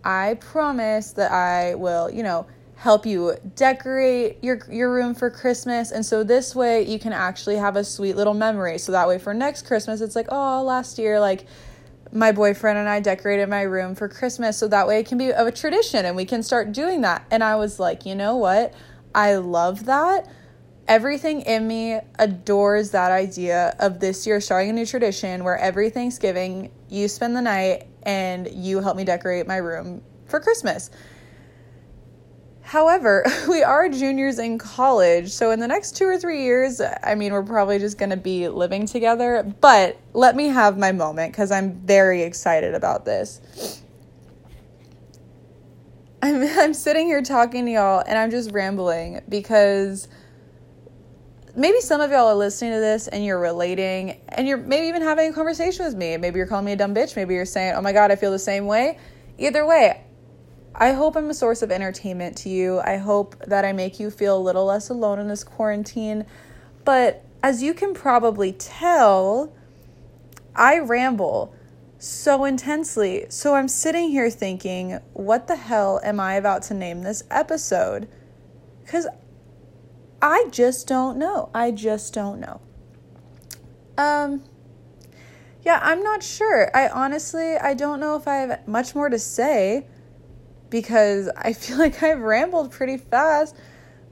I 0.05 0.35
promise 0.35 1.13
that 1.13 1.31
I 1.31 1.75
will, 1.75 2.11
you 2.11 2.23
know, 2.23 2.47
help 2.79 3.05
you 3.05 3.35
decorate 3.57 4.39
your 4.43 4.61
your 4.71 4.93
room 4.93 5.13
for 5.13 5.29
Christmas 5.29 5.91
and 5.91 6.07
so 6.07 6.23
this 6.23 6.55
way 6.55 6.81
you 6.83 6.97
can 6.97 7.13
actually 7.13 7.57
have 7.57 7.75
a 7.75 7.83
sweet 7.83 8.15
little 8.15 8.35
memory. 8.35 8.79
So 8.79 8.93
that 8.93 9.09
way 9.09 9.19
for 9.19 9.35
next 9.35 9.67
Christmas 9.67 10.01
it's 10.01 10.15
like, 10.15 10.29
"Oh, 10.31 10.63
last 10.63 10.97
year 10.97 11.19
like 11.19 11.45
my 12.13 12.31
boyfriend 12.31 12.79
and 12.79 12.89
I 12.89 13.01
decorated 13.01 13.49
my 13.49 13.63
room 13.63 13.97
for 13.97 14.09
Christmas." 14.09 14.57
So 14.57 14.69
that 14.69 14.87
way 14.87 15.01
it 15.01 15.07
can 15.07 15.19
be 15.19 15.33
of 15.33 15.49
a 15.49 15.51
tradition 15.51 16.05
and 16.05 16.15
we 16.15 16.25
can 16.25 16.45
start 16.45 16.71
doing 16.73 17.01
that. 17.01 17.27
And 17.33 17.43
I 17.43 17.57
was 17.57 17.81
like, 17.81 18.07
"You 18.07 18.15
know 18.15 18.37
what? 18.37 18.73
I 19.13 19.35
love 19.35 19.87
that." 19.87 20.29
Everything 20.89 21.43
in 21.43 21.69
me 21.69 22.01
adores 22.19 22.91
that 22.91 23.13
idea 23.13 23.77
of 23.79 24.01
this 24.01 24.27
year 24.27 24.41
starting 24.41 24.71
a 24.71 24.73
new 24.73 24.87
tradition 24.87 25.45
where 25.45 25.59
every 25.59 25.91
Thanksgiving 25.91 26.71
you 26.89 27.07
spend 27.07 27.37
the 27.37 27.43
night 27.43 27.87
and 28.05 28.49
you 28.53 28.81
help 28.81 28.97
me 28.97 29.05
decorate 29.05 29.47
my 29.47 29.59
room 29.59 30.03
for 30.27 30.41
Christmas. 30.41 30.91
However, 32.63 33.25
we 33.49 33.63
are 33.63 33.89
juniors 33.89 34.39
in 34.39 34.59
college, 34.59 35.31
so 35.31 35.51
in 35.51 35.61
the 35.61 35.69
next 35.69 35.97
two 35.97 36.05
or 36.05 36.19
three 36.19 36.43
years, 36.43 36.81
I 37.03 37.15
mean, 37.15 37.33
we're 37.33 37.43
probably 37.43 37.79
just 37.79 37.99
gonna 37.99 38.17
be 38.17 38.49
living 38.49 38.87
together. 38.87 39.43
But 39.61 39.99
let 40.15 40.37
me 40.37 40.49
have 40.49 40.79
my 40.79 40.93
moment 40.93 41.33
because 41.33 41.51
I'm 41.51 41.75
very 41.81 42.23
excited 42.23 42.75
about 42.75 43.05
this. 43.05 43.83
I'm, 46.23 46.43
I'm 46.59 46.75
sitting 46.75 47.07
here 47.07 47.23
talking 47.23 47.67
to 47.67 47.73
y'all 47.73 48.03
and 48.07 48.19
I'm 48.19 48.31
just 48.31 48.53
rambling 48.53 49.21
because 49.29 50.09
maybe 51.59 51.81
some 51.81 52.01
of 52.01 52.11
y'all 52.11 52.29
are 52.29 52.35
listening 52.35 52.73
to 52.73 52.79
this 52.79 53.09
and 53.09 53.25
you're 53.25 53.41
relating 53.41 54.21
and 54.29 54.47
you're 54.47 54.59
maybe 54.59 54.87
even 54.87 55.03
having 55.03 55.31
a 55.31 55.33
conversation 55.33 55.85
with 55.85 55.97
me. 55.97 56.17
Maybe 56.17 56.39
you're 56.39 56.47
calling 56.47 56.65
me 56.65 56.73
a 56.73 56.77
dumb 56.77 56.95
bitch. 56.95 57.17
Maybe 57.17 57.35
you're 57.35 57.45
saying, 57.45 57.75
oh 57.75 57.83
my 57.83 57.93
God, 57.93 58.13
I 58.13 58.17
feel 58.17 58.31
the 58.31 58.39
same 58.39 58.67
way. 58.67 58.99
Either 59.39 59.67
way, 59.67 60.05
I 60.75 60.93
hope 60.93 61.17
I'm 61.17 61.29
a 61.31 61.35
source 61.35 61.63
of 61.63 61.73
entertainment 61.73 62.37
to 62.39 62.49
you. 62.49 62.79
I 62.79 62.97
hope 62.97 63.37
that 63.47 63.65
I 63.65 63.73
make 63.73 63.99
you 63.99 64.11
feel 64.11 64.39
a 64.39 64.41
little 64.41 64.67
less 64.67 64.89
alone 64.89 65.19
in 65.19 65.27
this 65.27 65.43
quarantine. 65.43 66.25
But 66.85 67.25
as 67.43 67.63
you 67.63 67.75
can 67.75 67.93
probably 67.93 68.53
tell, 68.53 69.53
I 70.55 70.79
ramble 70.79 71.55
so 71.99 72.45
intensely. 72.45 73.27
So 73.31 73.57
I'm 73.57 73.67
sitting 73.67 74.11
here 74.11 74.31
thinking, 74.31 75.01
what 75.13 75.49
the 75.49 75.57
hell 75.57 76.01
am 76.05 76.21
I 76.21 76.35
about 76.35 76.63
to 76.65 76.75
name 76.75 77.03
this 77.03 77.25
episode? 77.31 78.09
Because 78.85 79.09
I 80.21 80.47
just 80.51 80.87
don't 80.87 81.19
know. 81.19 81.51
I 81.55 81.71
just 81.71 82.13
don't 82.13 82.41
know. 82.41 82.61
Um 83.97 84.43
yeah, 85.63 85.81
I'm 85.83 86.03
not 86.03 86.23
sure. 86.23 86.71
I 86.77 86.89
honestly 86.89 87.57
I 87.57 87.75
don't 87.75 88.01
know 88.01 88.17
if 88.17 88.27
I 88.27 88.37
have 88.37 88.67
much 88.69 88.95
more 88.95 89.09
to 89.09 89.19
say 89.19 89.87
because 90.71 91.29
I 91.37 91.53
feel 91.53 91.79
like 91.79 92.03
I've 92.03 92.21
rambled 92.21 92.71
pretty 92.71 92.97
fast. 92.97 93.57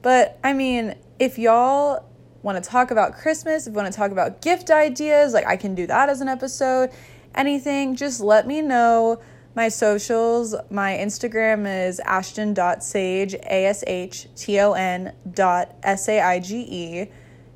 But 0.01 0.39
I 0.43 0.53
mean, 0.53 0.95
if 1.19 1.37
y'all 1.37 2.05
want 2.43 2.63
to 2.63 2.69
talk 2.69 2.91
about 2.91 3.15
Christmas, 3.15 3.67
if 3.67 3.71
you 3.71 3.75
want 3.75 3.91
to 3.91 3.97
talk 3.97 4.11
about 4.11 4.41
gift 4.41 4.69
ideas, 4.69 5.33
like 5.33 5.45
I 5.47 5.57
can 5.57 5.75
do 5.75 5.87
that 5.87 6.09
as 6.09 6.21
an 6.21 6.27
episode, 6.27 6.91
anything, 7.35 7.95
just 7.95 8.21
let 8.21 8.47
me 8.47 8.61
know 8.61 9.19
my 9.57 9.69
socials, 9.69 10.53
my 10.69 10.93
Instagram 10.93 11.65
is 11.87 11.99
ashton.saige, 12.01 13.33
A 13.33 13.65
S 13.65 13.83
H 13.87 14.27
T 14.35 14.59
O 14.59 14.73
N 14.73 15.13
dot 15.33 15.75
S 15.81 16.07
A 16.07 16.21
I 16.21 16.39
G 16.39 16.59
E. 16.69 17.07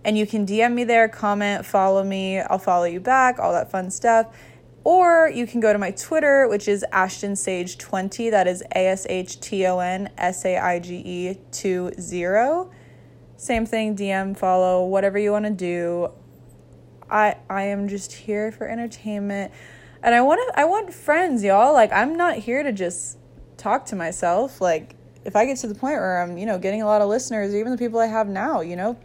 And 0.04 0.18
you 0.18 0.26
can 0.26 0.44
DM 0.48 0.74
me 0.74 0.84
there, 0.84 1.08
comment, 1.08 1.64
follow 1.64 2.04
me. 2.04 2.40
I'll 2.40 2.58
follow 2.58 2.86
you 2.86 3.00
back, 3.00 3.38
all 3.38 3.54
that 3.54 3.70
fun 3.70 3.92
stuff. 3.92 4.36
Or 4.84 5.30
you 5.32 5.46
can 5.46 5.60
go 5.60 5.72
to 5.72 5.78
my 5.78 5.92
Twitter, 5.92 6.48
which 6.48 6.68
is 6.68 6.84
Ashton 6.92 7.34
Saige 7.34 7.78
20. 7.78 8.32
That 8.32 8.48
is 8.48 8.64
A 8.76 8.88
S 8.88 9.06
H 9.08 9.40
T 9.40 9.64
O 9.68 9.78
N 9.78 10.10
S 10.18 10.44
A 10.44 10.58
I 10.58 10.80
G 10.80 11.04
E 11.06 11.38
20. 11.52 12.72
Same 13.38 13.66
thing, 13.68 13.96
DM, 13.96 14.36
follow, 14.36 14.84
whatever 14.88 15.20
you 15.20 15.32
want 15.32 15.46
to 15.46 15.52
do. 15.52 16.10
I 17.12 17.36
I 17.48 17.66
am 17.66 17.88
just 17.88 18.12
here 18.12 18.52
for 18.52 18.68
entertainment. 18.68 19.52
And 20.04 20.16
I 20.16 20.22
want 20.22 20.42
to 20.48 20.60
I 20.60 20.66
want 20.66 20.94
friends, 20.94 21.44
y'all. 21.44 21.74
Like 21.74 21.92
I'm 21.92 22.16
not 22.16 22.38
here 22.38 22.64
to 22.64 22.72
just 22.72 23.18
talk 23.58 23.86
to 23.88 23.96
myself. 23.96 24.60
Like 24.60 24.96
if 25.24 25.36
I 25.36 25.46
get 25.46 25.58
to 25.58 25.68
the 25.68 25.76
point 25.76 25.96
where 25.96 26.22
I'm, 26.22 26.38
you 26.38 26.46
know, 26.46 26.58
getting 26.58 26.82
a 26.82 26.86
lot 26.86 27.02
of 27.02 27.10
listeners, 27.10 27.54
even 27.54 27.72
the 27.72 27.78
people 27.78 28.00
I 28.00 28.08
have 28.08 28.28
now, 28.28 28.62
you 28.62 28.76
know, 28.76 28.98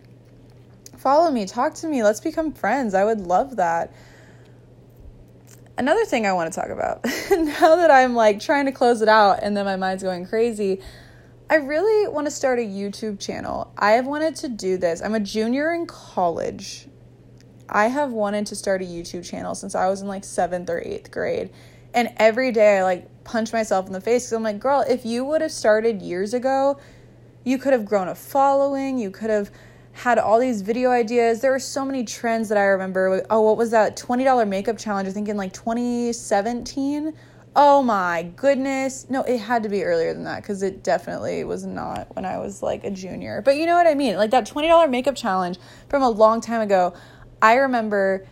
follow 0.96 1.30
me, 1.30 1.46
talk 1.46 1.74
to 1.74 1.86
me, 1.86 2.02
let's 2.02 2.20
become 2.20 2.52
friends. 2.52 2.94
I 2.94 3.04
would 3.04 3.20
love 3.20 3.56
that. 3.56 3.92
Another 5.78 6.06
thing 6.06 6.26
I 6.26 6.32
want 6.32 6.50
to 6.52 6.58
talk 6.58 6.70
about, 6.70 7.04
now 7.30 7.76
that 7.76 7.90
I'm 7.90 8.14
like 8.14 8.40
trying 8.40 8.64
to 8.64 8.72
close 8.72 9.02
it 9.02 9.08
out 9.08 9.40
and 9.42 9.54
then 9.54 9.66
my 9.66 9.76
mind's 9.76 10.02
going 10.02 10.26
crazy, 10.26 10.80
I 11.50 11.56
really 11.56 12.08
want 12.08 12.26
to 12.26 12.30
start 12.30 12.58
a 12.58 12.62
YouTube 12.62 13.20
channel. 13.20 13.70
I 13.76 13.92
have 13.92 14.06
wanted 14.06 14.36
to 14.36 14.48
do 14.48 14.78
this. 14.78 15.02
I'm 15.02 15.14
a 15.14 15.20
junior 15.20 15.72
in 15.72 15.86
college 15.86 16.88
I 17.68 17.88
have 17.88 18.12
wanted 18.12 18.46
to 18.46 18.56
start 18.56 18.82
a 18.82 18.84
YouTube 18.84 19.24
channel 19.24 19.54
since 19.54 19.74
I 19.74 19.88
was 19.88 20.02
in 20.02 20.08
like 20.08 20.24
seventh 20.24 20.70
or 20.70 20.80
eighth 20.80 21.10
grade. 21.10 21.50
And 21.94 22.12
every 22.18 22.52
day 22.52 22.78
I 22.78 22.82
like 22.82 23.24
punch 23.24 23.52
myself 23.52 23.86
in 23.86 23.92
the 23.92 24.00
face 24.00 24.24
because 24.24 24.32
I'm 24.32 24.42
like, 24.42 24.58
girl, 24.58 24.84
if 24.88 25.04
you 25.06 25.24
would 25.24 25.40
have 25.40 25.52
started 25.52 26.02
years 26.02 26.34
ago, 26.34 26.78
you 27.44 27.58
could 27.58 27.72
have 27.72 27.84
grown 27.84 28.08
a 28.08 28.14
following. 28.14 28.98
You 28.98 29.10
could 29.10 29.30
have 29.30 29.50
had 29.92 30.18
all 30.18 30.38
these 30.38 30.60
video 30.60 30.90
ideas. 30.90 31.40
There 31.40 31.50
were 31.50 31.58
so 31.58 31.84
many 31.84 32.04
trends 32.04 32.50
that 32.50 32.58
I 32.58 32.64
remember. 32.64 33.24
Oh, 33.30 33.40
what 33.40 33.56
was 33.56 33.70
that 33.70 33.96
$20 33.96 34.46
makeup 34.46 34.76
challenge? 34.76 35.08
I 35.08 35.12
think 35.12 35.28
in 35.28 35.36
like 35.36 35.54
2017. 35.54 37.14
Oh 37.58 37.82
my 37.82 38.30
goodness. 38.36 39.08
No, 39.08 39.22
it 39.22 39.38
had 39.38 39.62
to 39.62 39.70
be 39.70 39.82
earlier 39.82 40.12
than 40.12 40.24
that 40.24 40.42
because 40.42 40.62
it 40.62 40.84
definitely 40.84 41.42
was 41.44 41.64
not 41.64 42.14
when 42.14 42.26
I 42.26 42.38
was 42.38 42.62
like 42.62 42.84
a 42.84 42.90
junior. 42.90 43.40
But 43.40 43.56
you 43.56 43.64
know 43.64 43.74
what 43.74 43.86
I 43.86 43.94
mean? 43.94 44.16
Like 44.16 44.30
that 44.32 44.46
$20 44.46 44.90
makeup 44.90 45.16
challenge 45.16 45.58
from 45.88 46.02
a 46.02 46.10
long 46.10 46.42
time 46.42 46.60
ago. 46.60 46.92
I 47.40 47.54
remember 47.54 48.26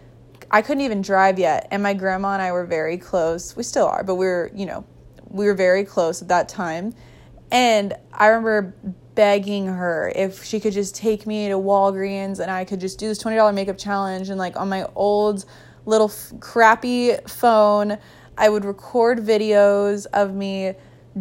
I 0.51 0.63
couldn't 0.63 0.83
even 0.83 1.03
drive 1.03 1.39
yet, 1.39 1.69
and 1.71 1.83
my 1.83 1.95
grandma 1.95 2.35
and 2.35 2.43
I 2.43 2.53
were 2.53 2.65
very 2.65 2.97
close. 2.97 3.57
We 3.57 3.63
still 3.63 3.87
are, 3.87 4.05
but 4.05 4.15
we 4.15 4.27
were, 4.27 4.51
you 4.55 4.67
know, 4.67 4.85
we 5.29 5.47
were 5.47 5.55
very 5.55 5.85
close 5.85 6.23
at 6.23 6.29
that 6.29 6.49
time. 6.49 6.95
And 7.51 7.95
I 8.13 8.29
remember 8.29 8.75
begging 9.15 9.67
her 9.67 10.13
if 10.15 10.45
she 10.45 10.61
could 10.61 10.73
just 10.73 10.95
take 10.95 11.27
me 11.27 11.49
to 11.49 11.55
Walgreens 11.55 12.41
and 12.41 12.51
I 12.51 12.65
could 12.65 12.81
just 12.81 12.99
do 12.99 13.07
this 13.07 13.23
$20 13.23 13.55
makeup 13.55 13.79
challenge. 13.79 14.29
And 14.29 14.39
like 14.39 14.57
on 14.57 14.69
my 14.69 14.87
old 14.95 15.45
little 15.87 16.09
f- 16.09 16.33
crappy 16.41 17.15
phone, 17.27 17.99
I 18.37 18.49
would 18.49 18.65
record 18.65 19.19
videos 19.19 20.07
of 20.13 20.35
me 20.35 20.75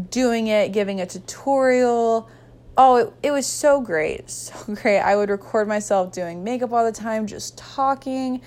doing 0.10 0.48
it, 0.48 0.72
giving 0.72 1.02
a 1.02 1.06
tutorial. 1.06 2.30
Oh, 2.76 2.96
it, 2.96 3.14
it 3.24 3.32
was 3.32 3.46
so 3.46 3.82
great. 3.82 4.30
So 4.30 4.76
great. 4.76 5.00
I 5.00 5.16
would 5.16 5.30
record 5.30 5.68
myself 5.68 6.12
doing 6.12 6.44
makeup 6.44 6.74
all 6.74 6.86
the 6.86 6.92
time, 6.92 7.28
just 7.28 7.58
talking. 7.58 8.42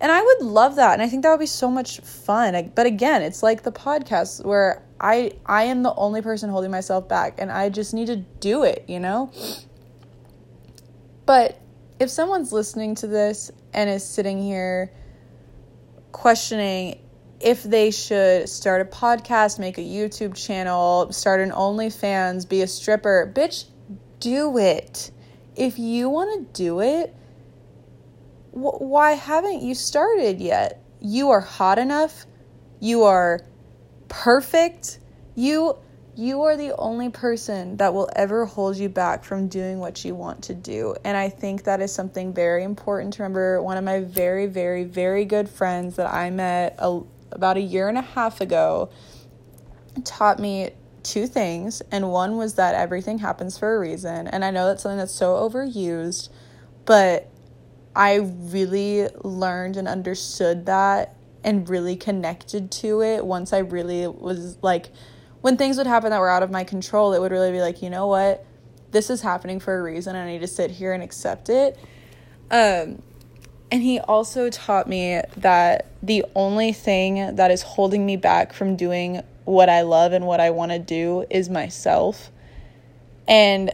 And 0.00 0.10
I 0.10 0.22
would 0.22 0.42
love 0.42 0.76
that. 0.76 0.94
And 0.94 1.02
I 1.02 1.08
think 1.08 1.22
that 1.22 1.30
would 1.30 1.40
be 1.40 1.46
so 1.46 1.70
much 1.70 2.00
fun. 2.00 2.72
But 2.74 2.86
again, 2.86 3.22
it's 3.22 3.42
like 3.42 3.62
the 3.62 3.72
podcast 3.72 4.44
where 4.44 4.82
I 5.00 5.32
I 5.46 5.64
am 5.64 5.82
the 5.82 5.94
only 5.94 6.22
person 6.22 6.50
holding 6.50 6.70
myself 6.70 7.08
back 7.08 7.36
and 7.38 7.50
I 7.50 7.68
just 7.68 7.94
need 7.94 8.06
to 8.06 8.16
do 8.16 8.62
it, 8.64 8.84
you 8.88 9.00
know? 9.00 9.30
But 11.26 11.60
if 11.98 12.10
someone's 12.10 12.52
listening 12.52 12.96
to 12.96 13.06
this 13.06 13.50
and 13.72 13.88
is 13.88 14.04
sitting 14.04 14.42
here 14.42 14.92
questioning 16.10 16.98
if 17.40 17.62
they 17.62 17.90
should 17.90 18.48
start 18.48 18.80
a 18.80 18.84
podcast, 18.84 19.58
make 19.58 19.78
a 19.78 19.82
YouTube 19.82 20.34
channel, 20.34 21.12
start 21.12 21.40
an 21.40 21.50
OnlyFans, 21.50 22.48
be 22.48 22.62
a 22.62 22.66
stripper, 22.68 23.32
bitch, 23.34 23.64
do 24.22 24.56
it. 24.56 25.10
If 25.56 25.78
you 25.78 26.08
want 26.08 26.54
to 26.54 26.62
do 26.62 26.80
it, 26.80 27.14
wh- 28.52 28.80
why 28.80 29.12
haven't 29.12 29.62
you 29.62 29.74
started 29.74 30.40
yet? 30.40 30.80
You 31.00 31.30
are 31.30 31.40
hot 31.40 31.78
enough. 31.78 32.24
You 32.80 33.02
are 33.02 33.40
perfect. 34.08 35.00
You 35.34 35.76
you 36.14 36.42
are 36.42 36.56
the 36.58 36.76
only 36.76 37.08
person 37.08 37.78
that 37.78 37.94
will 37.94 38.08
ever 38.14 38.44
hold 38.44 38.76
you 38.76 38.88
back 38.90 39.24
from 39.24 39.48
doing 39.48 39.78
what 39.78 40.04
you 40.04 40.14
want 40.14 40.44
to 40.44 40.54
do. 40.54 40.94
And 41.04 41.16
I 41.16 41.30
think 41.30 41.64
that 41.64 41.80
is 41.80 41.92
something 41.92 42.34
very 42.34 42.64
important 42.64 43.14
to 43.14 43.22
remember. 43.22 43.62
One 43.62 43.78
of 43.78 43.84
my 43.84 44.00
very, 44.00 44.46
very, 44.46 44.84
very 44.84 45.24
good 45.24 45.48
friends 45.48 45.96
that 45.96 46.12
I 46.12 46.28
met 46.28 46.76
a, 46.78 47.00
about 47.30 47.56
a 47.56 47.62
year 47.62 47.88
and 47.88 47.96
a 47.96 48.02
half 48.02 48.42
ago 48.42 48.90
taught 50.04 50.38
me 50.38 50.72
two 51.04 51.26
things. 51.26 51.82
And 51.90 52.10
one 52.10 52.36
was 52.36 52.54
that 52.54 52.74
everything 52.74 53.18
happens 53.18 53.58
for 53.58 53.76
a 53.76 53.78
reason. 53.78 54.26
And 54.28 54.44
I 54.44 54.50
know 54.50 54.66
that's 54.66 54.82
something 54.82 54.98
that's 54.98 55.14
so 55.14 55.34
overused, 55.34 56.28
but 56.84 57.28
I 57.94 58.16
really 58.16 59.08
learned 59.22 59.76
and 59.76 59.86
understood 59.86 60.66
that 60.66 61.14
and 61.44 61.68
really 61.68 61.96
connected 61.96 62.70
to 62.70 63.02
it 63.02 63.26
once 63.26 63.52
I 63.52 63.58
really 63.58 64.06
was 64.06 64.56
like, 64.62 64.90
when 65.40 65.56
things 65.56 65.76
would 65.76 65.86
happen 65.86 66.10
that 66.10 66.20
were 66.20 66.30
out 66.30 66.42
of 66.42 66.50
my 66.50 66.64
control, 66.64 67.12
it 67.12 67.20
would 67.20 67.32
really 67.32 67.50
be 67.50 67.60
like, 67.60 67.82
you 67.82 67.90
know 67.90 68.06
what? 68.06 68.46
This 68.92 69.10
is 69.10 69.22
happening 69.22 69.58
for 69.58 69.78
a 69.78 69.82
reason. 69.82 70.14
And 70.14 70.28
I 70.28 70.32
need 70.32 70.40
to 70.40 70.46
sit 70.46 70.70
here 70.70 70.92
and 70.92 71.02
accept 71.02 71.48
it. 71.48 71.78
Um, 72.50 73.02
and 73.72 73.82
he 73.82 73.98
also 74.00 74.50
taught 74.50 74.86
me 74.86 75.20
that 75.38 75.86
the 76.02 76.24
only 76.36 76.72
thing 76.72 77.36
that 77.36 77.50
is 77.50 77.62
holding 77.62 78.04
me 78.04 78.16
back 78.16 78.52
from 78.52 78.76
doing 78.76 79.22
what 79.44 79.68
I 79.68 79.82
love 79.82 80.12
and 80.12 80.26
what 80.26 80.40
I 80.40 80.50
want 80.50 80.72
to 80.72 80.78
do 80.78 81.24
is 81.30 81.48
myself. 81.48 82.30
And 83.26 83.70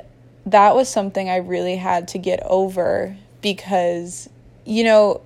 that 0.46 0.74
was 0.74 0.88
something 0.88 1.28
I 1.28 1.36
really 1.36 1.76
had 1.76 2.08
to 2.08 2.18
get 2.18 2.42
over 2.44 3.16
because, 3.42 4.28
you 4.64 4.84
know, 4.84 5.20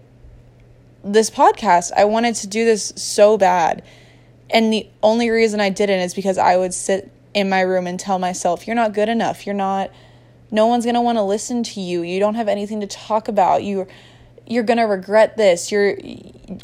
this 1.04 1.30
podcast, 1.30 1.92
I 1.96 2.04
wanted 2.04 2.34
to 2.36 2.46
do 2.46 2.64
this 2.64 2.92
so 2.96 3.36
bad. 3.36 3.82
And 4.50 4.72
the 4.72 4.88
only 5.02 5.30
reason 5.30 5.60
I 5.60 5.70
didn't 5.70 6.00
is 6.00 6.14
because 6.14 6.38
I 6.38 6.56
would 6.56 6.74
sit 6.74 7.10
in 7.34 7.48
my 7.48 7.60
room 7.60 7.86
and 7.86 7.98
tell 7.98 8.18
myself, 8.18 8.66
you're 8.66 8.76
not 8.76 8.92
good 8.92 9.08
enough. 9.08 9.46
You're 9.46 9.54
not, 9.54 9.90
no 10.50 10.66
one's 10.66 10.84
going 10.84 10.94
to 10.94 11.00
want 11.00 11.18
to 11.18 11.22
listen 11.22 11.62
to 11.62 11.80
you. 11.80 12.02
You 12.02 12.20
don't 12.20 12.34
have 12.34 12.48
anything 12.48 12.80
to 12.80 12.86
talk 12.86 13.28
about. 13.28 13.64
You're, 13.64 13.88
you're 14.46 14.62
going 14.62 14.78
to 14.78 14.84
regret 14.84 15.36
this. 15.36 15.72
You're, 15.72 15.96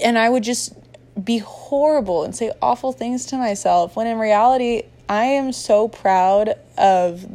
and 0.02 0.18
I 0.18 0.28
would 0.28 0.42
just 0.42 0.74
be 1.22 1.38
horrible 1.38 2.24
and 2.24 2.34
say 2.34 2.52
awful 2.62 2.92
things 2.92 3.26
to 3.26 3.36
myself 3.36 3.96
when 3.96 4.06
in 4.06 4.18
reality, 4.18 4.84
I 5.08 5.24
am 5.24 5.52
so 5.52 5.88
proud 5.88 6.54
of 6.76 7.26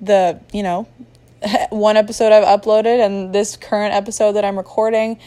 the, 0.00 0.40
you 0.52 0.62
know, 0.62 0.86
one 1.70 1.96
episode 1.96 2.32
I've 2.32 2.60
uploaded 2.60 3.04
and 3.04 3.34
this 3.34 3.56
current 3.56 3.94
episode 3.94 4.32
that 4.32 4.44
I'm 4.44 4.56
recording. 4.56 5.18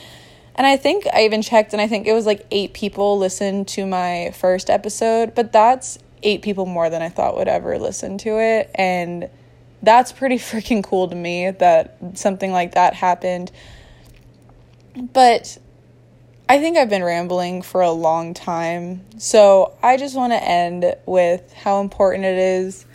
And 0.56 0.65
I 0.65 0.77
think 0.77 1.06
I 1.13 1.25
even 1.25 1.41
checked 1.41 1.73
and 1.73 1.82
I 1.82 1.88
think 1.88 2.08
it 2.08 2.13
was 2.13 2.25
like 2.25 2.45
eight 2.51 2.73
people 2.73 3.17
listened 3.17 3.67
to 3.69 3.86
my 3.86 4.32
first 4.36 4.69
episode, 4.69 5.36
but 5.36 5.51
that's 5.51 5.99
eight 6.23 6.41
people 6.41 6.65
more 6.65 6.89
than 6.89 7.01
I 7.01 7.10
thought 7.10 7.38
would 7.38 7.47
ever 7.47 7.77
listen 7.77 8.17
to 8.19 8.39
it. 8.39 8.71
And 8.75 9.30
that's 9.84 10.12
pretty 10.12 10.36
freaking 10.38 10.84
cool 10.84 11.08
to 11.08 11.15
me 11.15 11.51
that 11.51 11.97
something 12.15 12.51
like 12.51 12.73
that 12.73 12.93
happened. 12.93 13.51
But 14.95 15.60
I 16.49 16.60
think 16.60 16.77
I've 16.77 16.89
been 16.89 17.03
rambling 17.03 17.62
for 17.62 17.81
a 17.81 17.91
long 17.91 18.33
time. 18.33 19.05
So 19.17 19.77
I 19.83 19.97
just 19.97 20.15
want 20.15 20.31
to 20.31 20.41
end 20.41 20.95
with 21.05 21.51
how 21.51 21.81
important 21.81 22.23
it 22.23 22.38
is 22.38 22.86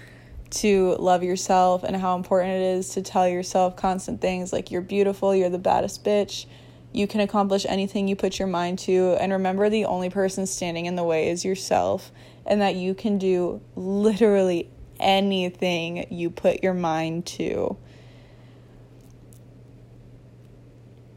to 0.53 0.97
love 0.97 1.23
yourself 1.23 1.83
and 1.83 1.95
how 1.95 2.17
important 2.17 2.53
it 2.53 2.63
is 2.63 2.89
to 2.91 3.03
tell 3.03 3.29
yourself 3.29 3.77
constant 3.77 4.23
things 4.23 4.55
like 4.55 4.71
you're 4.71 4.81
beautiful, 4.81 5.35
you're 5.35 5.51
the 5.51 5.59
baddest 5.59 6.03
bitch, 6.03 6.47
you 6.93 7.07
can 7.07 7.21
accomplish 7.21 7.67
anything 7.69 8.09
you 8.09 8.17
put 8.17 8.39
your 8.39 8.49
mind 8.49 8.79
to, 8.79 9.17
and 9.21 9.33
remember 9.33 9.69
the 9.69 9.85
only 9.85 10.09
person 10.09 10.47
standing 10.47 10.87
in 10.87 10.97
the 10.97 11.05
way 11.05 11.29
is 11.29 11.45
yourself, 11.45 12.11
and 12.47 12.63
that 12.63 12.75
you 12.75 12.95
can 12.95 13.19
do 13.19 13.61
literally 13.77 14.71
anything 14.99 16.07
you 16.11 16.31
put 16.31 16.63
your 16.63 16.75
mind 16.75 17.27
to. 17.27 17.77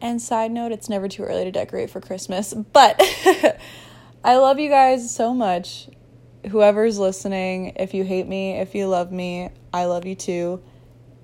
And 0.00 0.20
side 0.20 0.50
note, 0.50 0.72
it's 0.72 0.88
never 0.88 1.08
too 1.08 1.22
early 1.22 1.44
to 1.44 1.50
decorate 1.50 1.90
for 1.90 2.00
Christmas, 2.00 2.52
but 2.52 3.00
I 4.24 4.36
love 4.36 4.58
you 4.58 4.68
guys 4.68 5.14
so 5.14 5.32
much 5.32 5.88
whoever's 6.50 6.98
listening, 6.98 7.72
if 7.76 7.94
you 7.94 8.04
hate 8.04 8.26
me, 8.26 8.58
if 8.58 8.74
you 8.74 8.86
love 8.86 9.10
me, 9.10 9.50
I 9.72 9.86
love 9.86 10.06
you 10.06 10.14
too. 10.14 10.62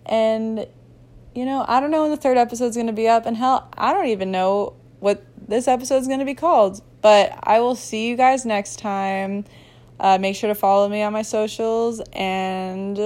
And, 0.06 0.66
you 1.34 1.44
know, 1.44 1.64
I 1.66 1.80
don't 1.80 1.90
know 1.90 2.02
when 2.02 2.10
the 2.10 2.16
third 2.16 2.36
episode's 2.36 2.76
going 2.76 2.88
to 2.88 2.92
be 2.92 3.08
up. 3.08 3.26
And 3.26 3.36
hell, 3.36 3.68
I 3.76 3.92
don't 3.92 4.06
even 4.06 4.30
know 4.30 4.74
what 5.00 5.24
this 5.48 5.68
episode's 5.68 6.06
going 6.06 6.18
to 6.18 6.24
be 6.24 6.34
called. 6.34 6.82
But 7.00 7.38
I 7.42 7.60
will 7.60 7.76
see 7.76 8.08
you 8.08 8.16
guys 8.16 8.44
next 8.44 8.78
time. 8.78 9.44
Uh, 10.00 10.18
make 10.18 10.34
sure 10.34 10.48
to 10.48 10.54
follow 10.54 10.88
me 10.88 11.02
on 11.02 11.12
my 11.12 11.22
socials 11.22 12.00
and 12.12 12.98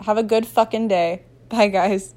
have 0.00 0.18
a 0.18 0.22
good 0.22 0.46
fucking 0.46 0.88
day. 0.88 1.22
Bye, 1.48 1.68
guys. 1.68 2.14